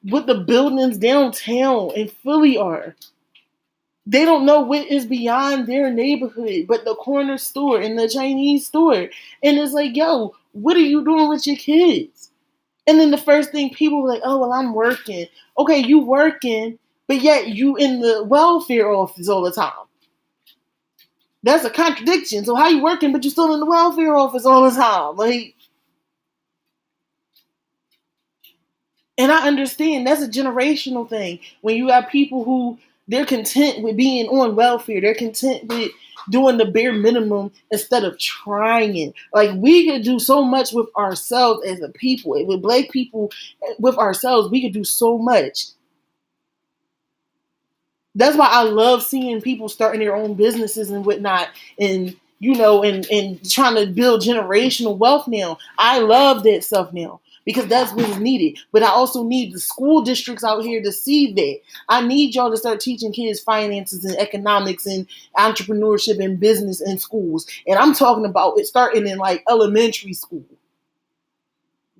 what 0.01 0.25
the 0.25 0.39
buildings 0.39 0.97
downtown 0.97 1.91
in 1.91 2.07
Philly 2.07 2.57
are. 2.57 2.95
They 4.07 4.25
don't 4.25 4.47
know 4.47 4.61
what 4.61 4.87
is 4.87 5.05
beyond 5.05 5.67
their 5.67 5.91
neighborhood, 5.91 6.65
but 6.67 6.85
the 6.85 6.95
corner 6.95 7.37
store 7.37 7.79
and 7.79 7.99
the 7.99 8.09
Chinese 8.09 8.65
store. 8.65 9.09
And 9.43 9.59
it's 9.59 9.73
like, 9.73 9.95
yo, 9.95 10.33
what 10.53 10.75
are 10.75 10.79
you 10.79 11.05
doing 11.05 11.29
with 11.29 11.45
your 11.45 11.57
kids? 11.57 12.31
And 12.87 12.99
then 12.99 13.11
the 13.11 13.17
first 13.17 13.51
thing 13.51 13.71
people 13.73 14.01
were 14.01 14.09
like, 14.09 14.21
oh, 14.23 14.39
well, 14.39 14.53
I'm 14.53 14.73
working. 14.73 15.27
Okay, 15.57 15.79
you 15.79 15.99
working, 15.99 16.79
but 17.07 17.21
yet 17.21 17.49
you 17.49 17.75
in 17.75 18.01
the 18.01 18.23
welfare 18.23 18.89
office 18.89 19.29
all 19.29 19.41
the 19.43 19.51
time. 19.51 19.73
That's 21.43 21.65
a 21.65 21.69
contradiction. 21.69 22.45
So 22.45 22.55
how 22.55 22.69
you 22.69 22.83
working, 22.83 23.11
but 23.11 23.23
you 23.23 23.29
still 23.29 23.53
in 23.53 23.59
the 23.59 23.65
welfare 23.65 24.15
office 24.15 24.45
all 24.45 24.69
the 24.69 24.75
time? 24.75 25.17
Like, 25.17 25.55
And 29.17 29.31
I 29.31 29.47
understand 29.47 30.07
that's 30.07 30.23
a 30.23 30.29
generational 30.29 31.09
thing. 31.09 31.39
When 31.61 31.77
you 31.77 31.89
have 31.89 32.09
people 32.09 32.45
who 32.45 32.79
they're 33.07 33.25
content 33.25 33.83
with 33.83 33.97
being 33.97 34.27
on 34.27 34.55
welfare, 34.57 35.01
they're 35.01 35.15
content 35.15 35.65
with 35.67 35.91
doing 36.29 36.57
the 36.57 36.65
bare 36.65 36.93
minimum 36.93 37.51
instead 37.71 38.03
of 38.03 38.17
trying. 38.17 38.95
It. 38.97 39.13
Like 39.33 39.51
we 39.55 39.89
could 39.89 40.03
do 40.03 40.19
so 40.19 40.43
much 40.43 40.73
with 40.73 40.87
ourselves 40.95 41.65
as 41.65 41.81
a 41.81 41.89
people. 41.89 42.31
With 42.45 42.61
black 42.61 42.89
people, 42.89 43.31
with 43.79 43.97
ourselves, 43.97 44.49
we 44.49 44.61
could 44.61 44.73
do 44.73 44.83
so 44.83 45.17
much. 45.17 45.67
That's 48.15 48.37
why 48.37 48.47
I 48.47 48.63
love 48.63 49.03
seeing 49.03 49.41
people 49.41 49.69
starting 49.69 49.99
their 49.99 50.15
own 50.15 50.33
businesses 50.33 50.89
and 50.89 51.05
whatnot, 51.05 51.49
and 51.79 52.15
you 52.39 52.55
know, 52.55 52.83
and 52.83 53.05
and 53.11 53.49
trying 53.49 53.75
to 53.75 53.85
build 53.85 54.21
generational 54.21 54.97
wealth 54.97 55.27
now. 55.27 55.59
I 55.77 55.99
love 55.99 56.43
that 56.43 56.63
stuff 56.63 56.93
now 56.93 57.21
because 57.47 57.67
that's 57.67 57.93
what's 57.93 58.17
needed. 58.17 58.59
But 58.73 58.83
I 58.83 58.89
also 58.89 59.23
need 59.23 59.53
the 59.53 59.59
school 59.61 60.01
districts 60.01 60.43
out 60.43 60.65
here 60.65 60.83
to 60.83 60.91
see 60.91 61.31
that. 61.31 61.59
I 61.87 62.05
need 62.05 62.35
y'all 62.35 62.51
to 62.51 62.57
start 62.57 62.81
teaching 62.81 63.13
kids 63.13 63.39
finances 63.39 64.03
and 64.03 64.17
economics 64.17 64.85
and 64.85 65.07
entrepreneurship 65.37 66.21
and 66.21 66.37
business 66.37 66.81
in 66.81 66.99
schools. 66.99 67.47
And 67.65 67.79
I'm 67.79 67.93
talking 67.93 68.25
about 68.25 68.59
it 68.59 68.67
starting 68.67 69.07
in 69.07 69.17
like 69.17 69.45
elementary 69.49 70.11
school. 70.11 70.43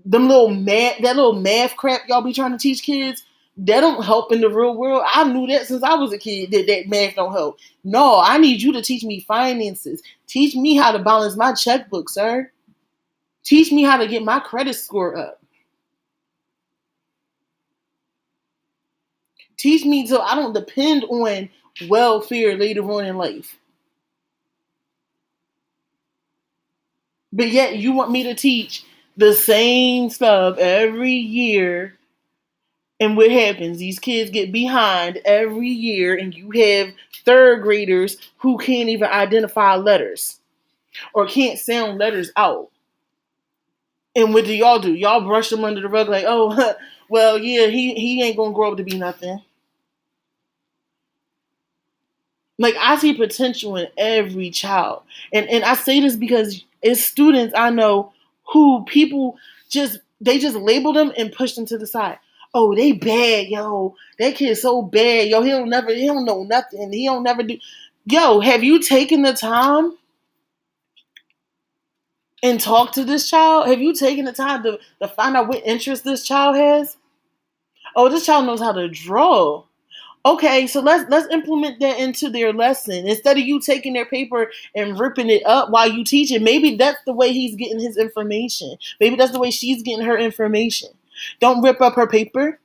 Them 0.03 0.27
little 0.27 0.49
math, 0.49 1.01
that 1.01 1.15
little 1.15 1.39
math 1.39 1.77
crap 1.77 2.01
y'all 2.09 2.21
be 2.21 2.33
trying 2.33 2.51
to 2.51 2.57
teach 2.57 2.83
kids, 2.83 3.23
that 3.55 3.79
don't 3.79 4.03
help 4.03 4.33
in 4.33 4.41
the 4.41 4.49
real 4.49 4.75
world. 4.75 5.03
I 5.07 5.23
knew 5.31 5.47
that 5.47 5.65
since 5.65 5.81
I 5.81 5.95
was 5.95 6.11
a 6.11 6.17
kid 6.17 6.51
that 6.51 6.67
that 6.67 6.89
math 6.89 7.15
don't 7.15 7.31
help. 7.31 7.57
No, 7.85 8.19
I 8.19 8.37
need 8.37 8.61
you 8.61 8.73
to 8.73 8.81
teach 8.81 9.05
me 9.05 9.21
finances. 9.21 10.03
Teach 10.27 10.57
me 10.57 10.75
how 10.75 10.91
to 10.91 10.99
balance 10.99 11.37
my 11.37 11.53
checkbook, 11.53 12.09
sir. 12.09 12.51
Teach 13.45 13.71
me 13.71 13.83
how 13.83 13.95
to 13.95 14.09
get 14.09 14.25
my 14.25 14.41
credit 14.41 14.73
score 14.73 15.15
up. 15.17 15.36
Teach 19.57 19.85
me 19.85 20.05
so 20.07 20.21
I 20.21 20.35
don't 20.35 20.53
depend 20.53 21.03
on 21.05 21.49
welfare 21.87 22.55
later 22.55 22.83
on 22.91 23.05
in 23.05 23.17
life. 23.17 23.57
But 27.33 27.49
yet 27.49 27.77
you 27.77 27.91
want 27.91 28.11
me 28.11 28.23
to 28.23 28.35
teach 28.35 28.83
the 29.17 29.33
same 29.33 30.09
stuff 30.09 30.57
every 30.57 31.13
year. 31.13 31.97
And 32.99 33.15
what 33.15 33.29
happens? 33.29 33.77
These 33.77 33.99
kids 33.99 34.31
get 34.31 34.51
behind 34.51 35.19
every 35.23 35.67
year, 35.69 36.15
and 36.17 36.33
you 36.33 36.49
have 36.51 36.93
third 37.25 37.61
graders 37.61 38.17
who 38.37 38.57
can't 38.57 38.89
even 38.89 39.09
identify 39.09 39.75
letters 39.75 40.39
or 41.13 41.27
can't 41.27 41.59
sound 41.59 41.99
letters 41.99 42.31
out. 42.35 42.69
And 44.15 44.33
what 44.33 44.45
do 44.45 44.55
y'all 44.55 44.79
do? 44.79 44.95
Y'all 44.95 45.21
brush 45.21 45.49
them 45.49 45.63
under 45.63 45.81
the 45.81 45.89
rug 45.89 46.09
like, 46.09 46.25
oh, 46.27 46.73
well, 47.09 47.37
yeah, 47.37 47.67
he, 47.67 47.95
he 47.95 48.23
ain't 48.23 48.37
gonna 48.37 48.53
grow 48.53 48.71
up 48.71 48.77
to 48.77 48.83
be 48.83 48.97
nothing. 48.97 49.41
Like 52.57 52.75
I 52.79 52.97
see 52.97 53.13
potential 53.13 53.75
in 53.75 53.87
every 53.97 54.49
child. 54.49 55.03
And 55.33 55.47
and 55.49 55.63
I 55.63 55.75
say 55.75 55.99
this 55.99 56.15
because 56.15 56.63
as 56.83 57.03
students 57.03 57.53
I 57.57 57.69
know 57.69 58.13
who 58.53 58.83
people 58.85 59.37
just 59.69 59.99
they 60.21 60.39
just 60.39 60.55
label 60.55 60.93
them 60.93 61.11
and 61.17 61.31
push 61.31 61.55
them 61.55 61.65
to 61.67 61.77
the 61.77 61.87
side. 61.87 62.19
Oh, 62.53 62.73
they 62.73 62.93
bad, 62.93 63.47
yo. 63.47 63.95
That 64.19 64.35
kid's 64.35 64.61
so 64.61 64.81
bad. 64.81 65.27
Yo, 65.27 65.41
he 65.41 65.51
don't 65.51 65.69
never 65.69 65.93
he 65.93 66.07
don't 66.07 66.25
know 66.25 66.43
nothing. 66.43 66.91
He 66.93 67.05
don't 67.05 67.23
never 67.23 67.43
do 67.43 67.57
Yo, 68.05 68.39
have 68.39 68.63
you 68.63 68.81
taken 68.81 69.21
the 69.23 69.33
time 69.33 69.93
and 72.43 72.59
talk 72.59 72.93
to 72.93 73.05
this 73.05 73.29
child? 73.29 73.67
Have 73.67 73.81
you 73.81 73.93
taken 73.93 74.25
the 74.25 74.33
time 74.33 74.63
to, 74.63 74.79
to 75.01 75.07
find 75.09 75.37
out 75.37 75.47
what 75.49 75.65
interest 75.65 76.03
this 76.05 76.25
child 76.25 76.57
has? 76.57 76.96
Oh, 77.97 78.09
this 78.09 78.25
child 78.27 78.47
knows 78.47 78.61
how 78.61 78.73
to 78.73 78.89
draw. 78.89 79.65
Okay, 80.25 80.67
so 80.67 80.81
let's 80.81 81.09
let's 81.09 81.31
implement 81.33 81.79
that 81.81 81.99
into 81.99 82.29
their 82.29 82.53
lesson. 82.53 83.07
Instead 83.07 83.37
of 83.37 83.43
you 83.43 83.59
taking 83.61 83.93
their 83.93 84.05
paper 84.05 84.51
and 84.75 84.99
ripping 84.99 85.29
it 85.29 85.43
up 85.45 85.69
while 85.71 85.89
you 85.89 86.03
teach 86.03 86.31
it, 86.31 86.41
maybe 86.43 86.75
that's 86.75 86.99
the 87.05 87.13
way 87.13 87.33
he's 87.33 87.55
getting 87.55 87.79
his 87.79 87.97
information. 87.97 88.77
Maybe 88.99 89.15
that's 89.15 89.33
the 89.33 89.39
way 89.39 89.51
she's 89.51 89.83
getting 89.83 90.05
her 90.05 90.17
information. 90.17 90.89
Don't 91.41 91.63
rip 91.63 91.81
up 91.81 91.95
her 91.95 92.07
paper. 92.07 92.59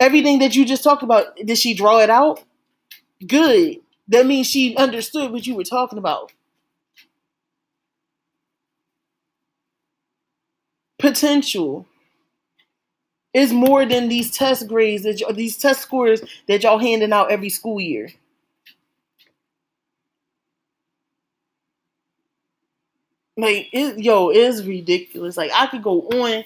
Everything 0.00 0.40
that 0.40 0.56
you 0.56 0.64
just 0.64 0.84
talked 0.84 1.02
about, 1.02 1.36
did 1.36 1.58
she 1.58 1.74
draw 1.74 2.00
it 2.00 2.10
out? 2.10 2.42
Good. 3.26 3.78
That 4.08 4.26
means 4.26 4.48
she 4.48 4.76
understood 4.76 5.32
what 5.32 5.46
you 5.46 5.56
were 5.56 5.64
talking 5.64 5.98
about. 5.98 6.32
Potential 10.98 11.86
is 13.38 13.52
more 13.52 13.86
than 13.86 14.08
these 14.08 14.30
test 14.32 14.68
grades 14.68 15.04
that 15.04 15.22
y- 15.26 15.32
these 15.32 15.56
test 15.58 15.82
scores 15.82 16.22
that 16.48 16.62
y'all 16.64 16.78
handing 16.78 17.12
out 17.12 17.32
every 17.32 17.50
school 17.50 17.80
year. 17.80 18.10
Like 23.36 23.68
it, 23.72 23.98
yo, 24.00 24.30
it's 24.30 24.62
ridiculous. 24.64 25.36
Like 25.36 25.50
I 25.54 25.66
could 25.68 25.82
go 25.82 26.02
on 26.08 26.44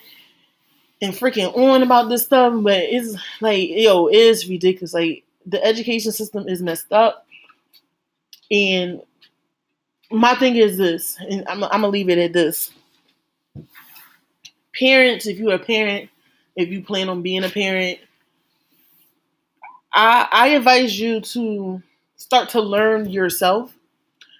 and 1.02 1.12
freaking 1.14 1.56
on 1.56 1.82
about 1.82 2.08
this 2.08 2.24
stuff, 2.24 2.54
but 2.62 2.78
it's 2.78 3.16
like 3.40 3.68
yo, 3.70 4.08
it's 4.08 4.48
ridiculous. 4.48 4.94
Like 4.94 5.24
the 5.46 5.64
education 5.64 6.12
system 6.12 6.48
is 6.48 6.62
messed 6.62 6.92
up, 6.92 7.26
and 8.50 9.02
my 10.10 10.34
thing 10.36 10.56
is 10.56 10.78
this, 10.78 11.16
and 11.28 11.44
I'm, 11.48 11.64
I'm 11.64 11.70
gonna 11.70 11.88
leave 11.88 12.10
it 12.10 12.18
at 12.18 12.32
this. 12.32 12.72
Parents, 14.78 15.26
if 15.26 15.38
you're 15.38 15.54
a 15.54 15.58
parent, 15.58 16.10
if 16.56 16.68
you 16.68 16.82
plan 16.82 17.08
on 17.08 17.22
being 17.22 17.44
a 17.44 17.48
parent, 17.48 17.98
I, 19.92 20.28
I 20.30 20.48
advise 20.48 20.98
you 20.98 21.20
to 21.20 21.82
start 22.16 22.50
to 22.50 22.60
learn 22.60 23.10
yourself, 23.10 23.74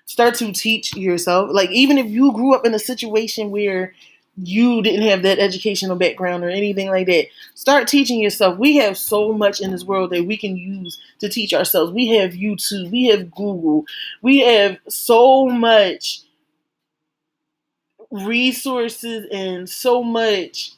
start 0.07 0.35
to 0.37 0.53
teach 0.53 0.97
yourself. 0.97 1.51
Like, 1.53 1.71
even 1.71 1.99
if 1.99 2.07
you 2.07 2.33
grew 2.33 2.55
up 2.55 2.65
in 2.65 2.75
a 2.75 2.79
situation 2.79 3.51
where 3.51 3.95
you 4.43 4.83
didn't 4.83 5.07
have 5.07 5.23
that 5.23 5.39
educational 5.39 5.97
background 5.97 6.43
or 6.43 6.49
anything 6.49 6.89
like 6.89 7.07
that, 7.07 7.27
start 7.55 7.87
teaching 7.87 8.21
yourself. 8.21 8.59
We 8.59 8.77
have 8.77 8.97
so 8.97 9.33
much 9.33 9.61
in 9.61 9.71
this 9.71 9.85
world 9.85 10.11
that 10.11 10.25
we 10.25 10.37
can 10.37 10.57
use 10.57 10.99
to 11.19 11.29
teach 11.29 11.53
ourselves. 11.53 11.93
We 11.93 12.09
have 12.09 12.33
YouTube, 12.33 12.91
we 12.91 13.09
have 13.09 13.31
Google, 13.31 13.85
we 14.23 14.41
have 14.41 14.79
so 14.89 15.47
much 15.47 16.23
resources 18.11 19.27
and 19.33 19.69
so 19.69 20.03
much 20.03 20.73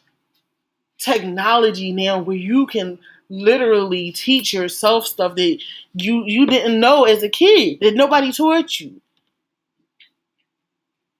technology 1.05 1.93
now 1.93 2.19
where 2.19 2.37
you 2.37 2.67
can 2.67 2.99
literally 3.29 4.13
teach 4.13 4.53
yourself 4.53 5.07
stuff 5.07 5.35
that 5.37 5.59
you 5.95 6.25
you 6.27 6.47
didn't 6.47 6.81
know 6.81 7.05
as 7.05 7.23
a 7.23 7.29
kid 7.29 7.79
that 7.81 7.95
nobody 7.95 8.33
taught 8.33 8.81
you. 8.81 9.01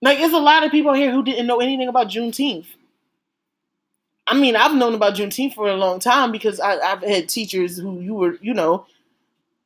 Like, 0.03 0.19
there's 0.19 0.33
a 0.33 0.39
lot 0.39 0.65
of 0.65 0.71
people 0.71 0.93
here 0.93 1.11
who 1.11 1.25
didn't 1.25 1.47
know 1.47 1.61
anything 1.61 1.89
about 1.89 2.09
Juneteenth. 2.09 2.67
I 4.27 4.39
mean, 4.39 4.57
I've 4.57 4.75
known 4.75 4.95
about 4.95 5.15
Juneteenth 5.15 5.55
for 5.55 5.69
a 5.69 5.77
long 5.77 5.99
time 5.99 6.33
because 6.33 6.61
I, 6.61 6.79
I've 6.79 7.03
had 7.03 7.29
teachers 7.29 7.79
who 7.79 8.01
you 8.01 8.15
were, 8.15 8.39
you 8.43 8.55
know, 8.55 8.87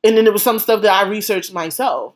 and 0.03 0.17
then 0.17 0.25
there 0.25 0.33
was 0.33 0.43
some 0.43 0.59
stuff 0.59 0.81
that 0.83 0.93
I 0.93 1.09
researched 1.09 1.53
myself. 1.53 2.13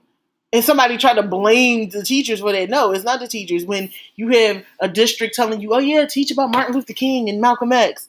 And 0.54 0.64
somebody 0.64 0.98
tried 0.98 1.16
to 1.16 1.24
blame 1.24 1.90
the 1.90 2.04
teachers 2.04 2.40
for 2.40 2.52
that. 2.52 2.70
No, 2.70 2.92
it's 2.92 3.04
not 3.04 3.20
the 3.20 3.28
teachers. 3.28 3.66
When 3.66 3.90
you 4.16 4.30
have 4.30 4.64
a 4.80 4.88
district 4.88 5.36
telling 5.36 5.60
you, 5.62 5.74
oh, 5.74 5.80
yeah, 5.80 6.06
teach 6.06 6.32
about 6.32 6.52
Martin 6.52 6.76
Luther 6.76 6.94
King 6.94 7.28
and 7.28 7.42
Malcolm 7.42 7.74
X. 7.74 8.08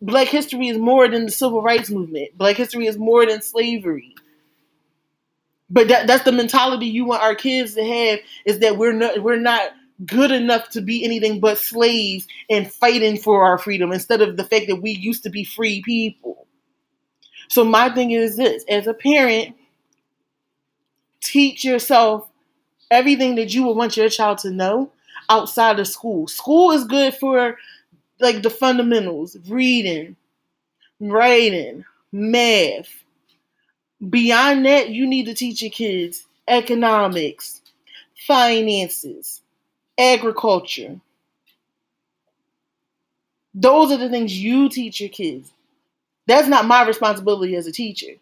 Black 0.00 0.28
history 0.28 0.68
is 0.68 0.78
more 0.78 1.08
than 1.08 1.26
the 1.26 1.32
civil 1.32 1.62
rights 1.62 1.90
movement. 1.90 2.38
Black 2.38 2.56
history 2.56 2.86
is 2.86 2.96
more 2.96 3.26
than 3.26 3.42
slavery. 3.42 4.14
But 5.68 5.88
that, 5.88 6.06
that's 6.06 6.24
the 6.24 6.32
mentality 6.32 6.86
you 6.86 7.04
want 7.04 7.22
our 7.22 7.34
kids 7.34 7.74
to 7.74 7.84
have 7.84 8.20
is 8.44 8.60
that 8.60 8.76
we're 8.78 8.92
not 8.92 9.22
we're 9.22 9.40
not 9.40 9.72
good 10.06 10.30
enough 10.30 10.68
to 10.70 10.80
be 10.80 11.04
anything 11.04 11.40
but 11.40 11.58
slaves 11.58 12.26
and 12.50 12.70
fighting 12.72 13.16
for 13.16 13.44
our 13.44 13.58
freedom 13.58 13.92
instead 13.92 14.20
of 14.20 14.36
the 14.36 14.44
fact 14.44 14.66
that 14.68 14.82
we 14.82 14.90
used 14.90 15.22
to 15.24 15.30
be 15.30 15.44
free 15.44 15.82
people. 15.82 16.46
So 17.48 17.64
my 17.64 17.90
thing 17.90 18.10
is 18.10 18.36
this, 18.36 18.64
as 18.68 18.86
a 18.86 18.94
parent, 18.94 19.56
teach 21.24 21.64
yourself 21.64 22.28
everything 22.90 23.36
that 23.36 23.54
you 23.54 23.64
would 23.64 23.76
want 23.76 23.96
your 23.96 24.08
child 24.08 24.38
to 24.38 24.50
know 24.50 24.90
outside 25.30 25.80
of 25.80 25.88
school. 25.88 26.28
School 26.28 26.72
is 26.72 26.84
good 26.84 27.14
for 27.14 27.58
like 28.20 28.42
the 28.42 28.50
fundamentals, 28.50 29.36
reading, 29.48 30.16
writing, 31.00 31.84
math. 32.12 33.04
Beyond 34.10 34.66
that, 34.66 34.90
you 34.90 35.06
need 35.06 35.26
to 35.26 35.34
teach 35.34 35.62
your 35.62 35.70
kids 35.70 36.26
economics, 36.48 37.62
finances, 38.26 39.42
agriculture. 39.98 41.00
Those 43.54 43.92
are 43.92 43.96
the 43.96 44.08
things 44.10 44.38
you 44.38 44.68
teach 44.68 45.00
your 45.00 45.10
kids. 45.10 45.52
That's 46.26 46.48
not 46.48 46.66
my 46.66 46.86
responsibility 46.86 47.56
as 47.56 47.66
a 47.66 47.72
teacher. 47.72 48.14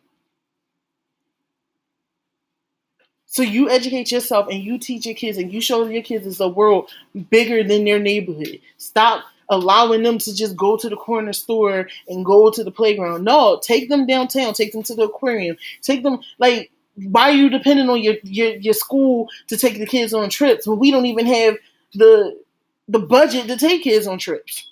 So 3.33 3.43
you 3.43 3.71
educate 3.71 4.13
yourself 4.13 4.49
and 4.51 4.63
you 4.63 4.77
teach 4.77 5.07
your 5.07 5.15
kids 5.15 5.39
and 5.39 5.51
you 5.51 5.63
show 5.63 5.87
your 5.87 6.03
kids 6.03 6.27
it's 6.27 6.39
a 6.39 6.49
world 6.49 6.91
bigger 7.31 7.65
than 7.65 7.87
their 7.87 7.99
neighborhood. 7.99 8.61
Stop 8.77 9.25
allowing 9.49 10.03
them 10.03 10.19
to 10.19 10.37
just 10.37 10.55
go 10.55 10.77
to 10.77 10.87
the 10.87 10.97
corner 10.97 11.33
store 11.33 11.89
and 12.09 12.27
go 12.27 12.51
to 12.51 12.63
the 12.63 12.71
playground. 12.71 13.25
No, 13.25 13.59
take 13.63 13.89
them 13.89 14.07
downtown, 14.07 14.53
take 14.53 14.73
them 14.73 14.83
to 14.83 14.95
the 14.95 15.05
aquarium, 15.05 15.57
take 15.81 16.03
them 16.03 16.21
like 16.39 16.71
why 16.97 17.31
are 17.31 17.33
you 17.33 17.49
depending 17.49 17.89
on 17.89 18.03
your, 18.03 18.17
your 18.23 18.51
your 18.57 18.75
school 18.75 19.31
to 19.47 19.57
take 19.57 19.79
the 19.79 19.87
kids 19.87 20.13
on 20.13 20.29
trips 20.29 20.67
when 20.67 20.79
we 20.79 20.91
don't 20.91 21.07
even 21.07 21.25
have 21.25 21.57
the 21.95 22.39
the 22.87 22.99
budget 22.99 23.47
to 23.47 23.57
take 23.57 23.85
kids 23.85 24.07
on 24.07 24.19
trips? 24.19 24.69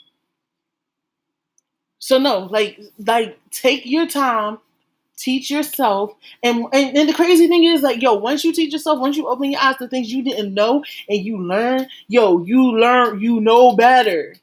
So 1.98 2.18
no, 2.18 2.40
like 2.40 2.78
like 2.98 3.38
take 3.52 3.86
your 3.86 4.06
time, 4.06 4.58
teach 5.20 5.50
yourself, 5.50 6.12
and, 6.42 6.64
and 6.72 6.96
and 6.96 7.08
the 7.08 7.14
crazy 7.14 7.48
thing 7.48 7.64
is 7.64 7.82
like 7.82 8.02
yo, 8.02 8.14
once 8.14 8.44
you 8.44 8.52
teach 8.52 8.72
yourself, 8.72 9.00
once 9.00 9.16
you 9.16 9.28
open 9.28 9.50
your 9.50 9.60
eyes 9.60 9.76
to 9.78 9.88
things 9.88 10.12
you 10.12 10.22
didn't 10.22 10.54
know 10.54 10.84
and 11.08 11.20
you 11.24 11.38
learn, 11.38 11.86
yo, 12.08 12.42
you 12.44 12.78
learn, 12.78 13.20
you 13.20 13.40
know 13.40 13.76
better 13.76 14.34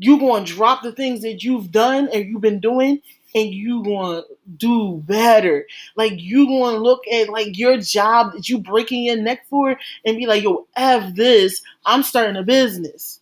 you 0.00 0.18
to 0.18 0.54
drop 0.54 0.82
the 0.82 0.92
things 0.92 1.20
that 1.20 1.44
you've 1.44 1.70
done 1.70 2.08
and 2.12 2.24
you've 2.24 2.40
been 2.40 2.58
doing 2.60 3.00
and 3.34 3.50
you 3.50 3.84
to 3.84 4.24
do 4.56 5.02
better. 5.06 5.66
Like 5.94 6.14
you 6.16 6.46
to 6.76 6.82
look 6.82 7.06
at 7.06 7.28
like 7.28 7.58
your 7.58 7.76
job 7.76 8.32
that 8.32 8.48
you 8.48 8.58
breaking 8.58 9.04
your 9.04 9.18
neck 9.18 9.46
for 9.48 9.76
and 10.04 10.16
be 10.16 10.26
like, 10.26 10.42
yo, 10.42 10.66
F 10.74 11.14
this, 11.14 11.62
I'm 11.84 12.02
starting 12.02 12.36
a 12.36 12.42
business. 12.42 13.20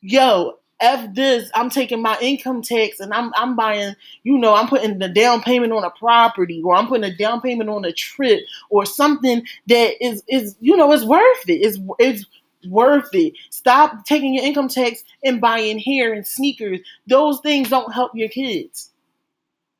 Yo, 0.00 0.58
F 0.80 1.14
this, 1.14 1.50
I'm 1.54 1.70
taking 1.70 2.02
my 2.02 2.18
income 2.20 2.62
tax 2.62 3.00
and 3.00 3.12
I'm 3.12 3.32
I'm 3.36 3.56
buying, 3.56 3.94
you 4.24 4.38
know, 4.38 4.54
I'm 4.54 4.68
putting 4.68 4.98
the 4.98 5.08
down 5.08 5.42
payment 5.42 5.72
on 5.72 5.84
a 5.84 5.90
property 5.90 6.62
or 6.64 6.74
I'm 6.74 6.88
putting 6.88 7.04
a 7.04 7.16
down 7.16 7.40
payment 7.40 7.70
on 7.70 7.84
a 7.84 7.92
trip 7.92 8.40
or 8.70 8.86
something 8.86 9.44
that 9.68 10.04
is 10.04 10.22
is 10.28 10.56
you 10.60 10.76
know, 10.76 10.92
is 10.92 11.04
worth 11.04 11.48
it. 11.48 11.54
It's 11.54 11.78
it's 11.98 12.24
worth 12.68 13.10
it. 13.14 13.34
Stop 13.50 14.04
taking 14.06 14.34
your 14.34 14.44
income 14.44 14.68
tax 14.68 15.04
and 15.24 15.40
buying 15.40 15.78
hair 15.78 16.12
and 16.12 16.26
sneakers. 16.26 16.80
Those 17.06 17.40
things 17.40 17.70
don't 17.70 17.92
help 17.92 18.12
your 18.14 18.28
kids. 18.28 18.90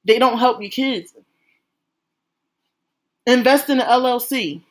They 0.04 0.18
don't 0.18 0.38
help 0.38 0.60
your 0.60 0.70
kids. 0.70 1.14
Invest 3.26 3.70
in 3.70 3.80
an 3.80 3.86
LLC. 3.86 4.62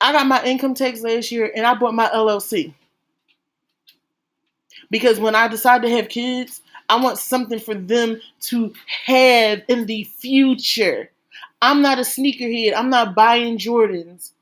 I 0.00 0.12
got 0.12 0.26
my 0.26 0.44
income 0.44 0.74
tax 0.74 1.02
last 1.02 1.32
year 1.32 1.50
and 1.54 1.66
I 1.66 1.74
bought 1.74 1.94
my 1.94 2.08
LLC. 2.08 2.74
Because 4.90 5.18
when 5.18 5.34
I 5.34 5.48
decide 5.48 5.82
to 5.82 5.90
have 5.90 6.08
kids, 6.08 6.60
I 6.88 7.02
want 7.02 7.18
something 7.18 7.58
for 7.58 7.74
them 7.74 8.20
to 8.42 8.72
have 9.06 9.62
in 9.68 9.86
the 9.86 10.04
future. 10.04 11.10
I'm 11.62 11.80
not 11.80 11.98
a 11.98 12.02
sneakerhead. 12.02 12.74
I'm 12.76 12.90
not 12.90 13.14
buying 13.14 13.56
Jordans. 13.56 14.32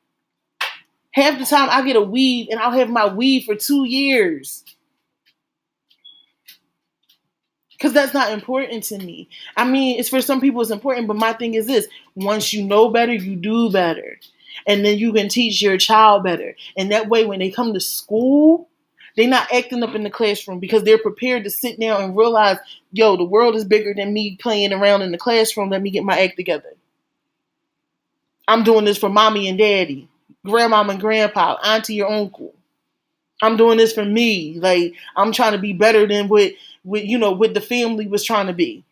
Half 1.13 1.39
the 1.39 1.45
time 1.45 1.69
I 1.71 1.83
get 1.85 1.97
a 1.97 2.01
weave 2.01 2.49
and 2.51 2.59
I'll 2.59 2.71
have 2.73 2.89
my 2.89 3.07
weave 3.13 3.45
for 3.45 3.55
two 3.55 3.85
years. 3.85 4.65
Because 7.73 7.93
that's 7.93 8.15
not 8.15 8.33
important 8.33 8.85
to 8.85 8.99
me. 8.99 9.29
I 9.57 9.65
mean, 9.65 9.99
it's 9.99 10.09
for 10.09 10.21
some 10.21 10.41
people 10.41 10.61
it's 10.61 10.71
important, 10.71 11.09
but 11.09 11.17
my 11.17 11.33
thing 11.33 11.55
is 11.55 11.67
this 11.67 11.89
once 12.15 12.53
you 12.53 12.65
know 12.65 12.91
better, 12.91 13.15
you 13.15 13.37
do 13.37 13.71
better. 13.71 14.19
And 14.67 14.85
then 14.85 14.99
you 14.99 15.13
can 15.13 15.29
teach 15.29 15.63
your 15.63 15.79
child 15.79 16.25
better. 16.25 16.55
And 16.77 16.91
that 16.93 17.09
way, 17.09 17.25
when 17.25 17.39
they 17.39 17.51
come 17.51 17.73
to 17.75 17.81
school, 17.81 18.69
they're 19.17 19.29
not 19.29 19.53
acting 19.53 19.83
up 19.83 19.95
in 19.95 20.03
the 20.03 20.11
classroom 20.11 20.59
because 20.61 20.83
they're 20.85 20.99
prepared 20.99 21.45
to 21.45 21.51
sit 21.51 21.79
down 21.81 22.03
and 22.03 22.17
realize, 22.17 22.59
yo, 22.93 23.17
the 23.17 23.25
world 23.25 23.57
is 23.57 23.65
bigger 23.65 23.95
than 23.95 24.13
me 24.13 24.37
playing 24.37 24.73
around 24.73 25.03
in 25.03 25.13
the 25.13 25.19
classroom. 25.19 25.71
Let 25.71 25.83
me 25.83 25.91
get 25.91 26.05
my 26.05 26.19
act 26.21 26.37
together. 26.37 26.75
I'm 28.49 28.65
doing 28.65 28.85
this 28.85 28.99
for 28.99 29.09
mommy 29.09 29.49
and 29.49 29.59
daddy 29.59 30.09
grandmama 30.45 30.93
and 30.93 31.01
grandpa, 31.01 31.57
auntie 31.63 32.03
or 32.03 32.11
uncle. 32.11 32.55
I'm 33.43 33.57
doing 33.57 33.79
this 33.79 33.93
for 33.93 34.05
me. 34.05 34.59
Like 34.59 34.95
I'm 35.17 35.33
trying 35.33 35.53
to 35.53 35.59
be 35.59 35.73
better 35.73 36.07
than 36.07 36.29
what, 36.29 36.53
what 36.83 37.05
you 37.05 37.19
know, 37.19 37.33
what 37.33 37.55
the 37.55 37.61
family 37.61 38.07
was 38.07 38.25
trying 38.25 38.47
to 38.47 38.53
be. 38.53 38.85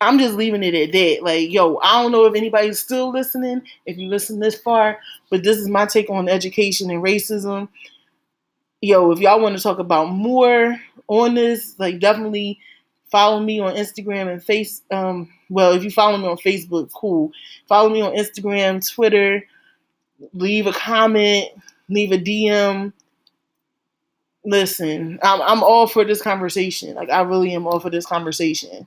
I'm 0.00 0.18
just 0.18 0.34
leaving 0.34 0.62
it 0.62 0.74
at 0.74 0.92
that. 0.92 1.22
Like, 1.22 1.50
yo, 1.50 1.78
I 1.78 2.02
don't 2.02 2.12
know 2.12 2.26
if 2.26 2.34
anybody's 2.34 2.78
still 2.78 3.10
listening, 3.10 3.62
if 3.86 3.96
you 3.96 4.08
listen 4.08 4.38
this 4.38 4.58
far, 4.58 4.98
but 5.30 5.42
this 5.42 5.56
is 5.56 5.68
my 5.68 5.86
take 5.86 6.10
on 6.10 6.28
education 6.28 6.90
and 6.90 7.02
racism. 7.02 7.68
Yo, 8.84 9.10
if 9.12 9.18
y'all 9.18 9.40
want 9.40 9.56
to 9.56 9.62
talk 9.62 9.78
about 9.78 10.10
more 10.10 10.78
on 11.08 11.34
this, 11.34 11.74
like 11.78 12.00
definitely 12.00 12.60
follow 13.10 13.40
me 13.40 13.58
on 13.58 13.74
Instagram 13.74 14.30
and 14.30 14.44
face 14.44 14.82
um 14.90 15.26
well, 15.48 15.72
if 15.72 15.82
you 15.82 15.90
follow 15.90 16.18
me 16.18 16.26
on 16.28 16.36
Facebook, 16.36 16.90
cool. 16.92 17.32
Follow 17.66 17.88
me 17.88 18.02
on 18.02 18.12
Instagram, 18.14 18.86
Twitter, 18.86 19.42
leave 20.34 20.66
a 20.66 20.72
comment, 20.74 21.46
leave 21.88 22.12
a 22.12 22.18
DM. 22.18 22.92
Listen, 24.44 25.18
I'm 25.22 25.40
I'm 25.40 25.62
all 25.62 25.86
for 25.86 26.04
this 26.04 26.20
conversation. 26.20 26.94
Like 26.94 27.08
I 27.08 27.22
really 27.22 27.54
am 27.54 27.66
all 27.66 27.80
for 27.80 27.88
this 27.88 28.04
conversation. 28.04 28.86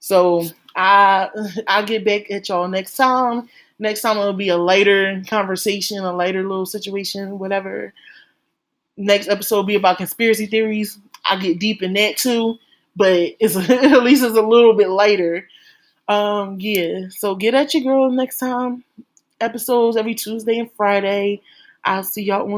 So 0.00 0.44
I 0.76 1.30
I'll 1.66 1.86
get 1.86 2.04
back 2.04 2.30
at 2.30 2.50
y'all 2.50 2.68
next 2.68 2.94
time. 2.96 3.48
Next 3.78 4.02
time 4.02 4.18
it'll 4.18 4.34
be 4.34 4.50
a 4.50 4.58
lighter 4.58 5.22
conversation, 5.26 6.04
a 6.04 6.12
lighter 6.12 6.42
little 6.42 6.66
situation, 6.66 7.38
whatever. 7.38 7.94
Next 8.98 9.28
episode 9.28 9.62
be 9.62 9.76
about 9.76 9.96
conspiracy 9.96 10.46
theories. 10.46 10.98
I 11.24 11.36
get 11.36 11.58
deep 11.58 11.82
in 11.82 11.94
that 11.94 12.16
too, 12.16 12.58
but 12.96 13.36
it's 13.38 13.56
at 13.70 14.02
least 14.02 14.24
it's 14.24 14.36
a 14.36 14.42
little 14.42 14.74
bit 14.74 14.88
lighter. 14.90 15.48
Um, 16.08 16.56
yeah. 16.60 17.08
So 17.10 17.34
get 17.34 17.54
at 17.54 17.72
your 17.74 17.84
girl 17.84 18.10
next 18.10 18.38
time 18.38 18.84
episodes 19.40 19.96
every 19.96 20.14
Tuesday 20.14 20.58
and 20.58 20.70
Friday. 20.72 21.40
I'll 21.84 22.02
see 22.02 22.22
y'all 22.24 22.42
on 22.42 22.50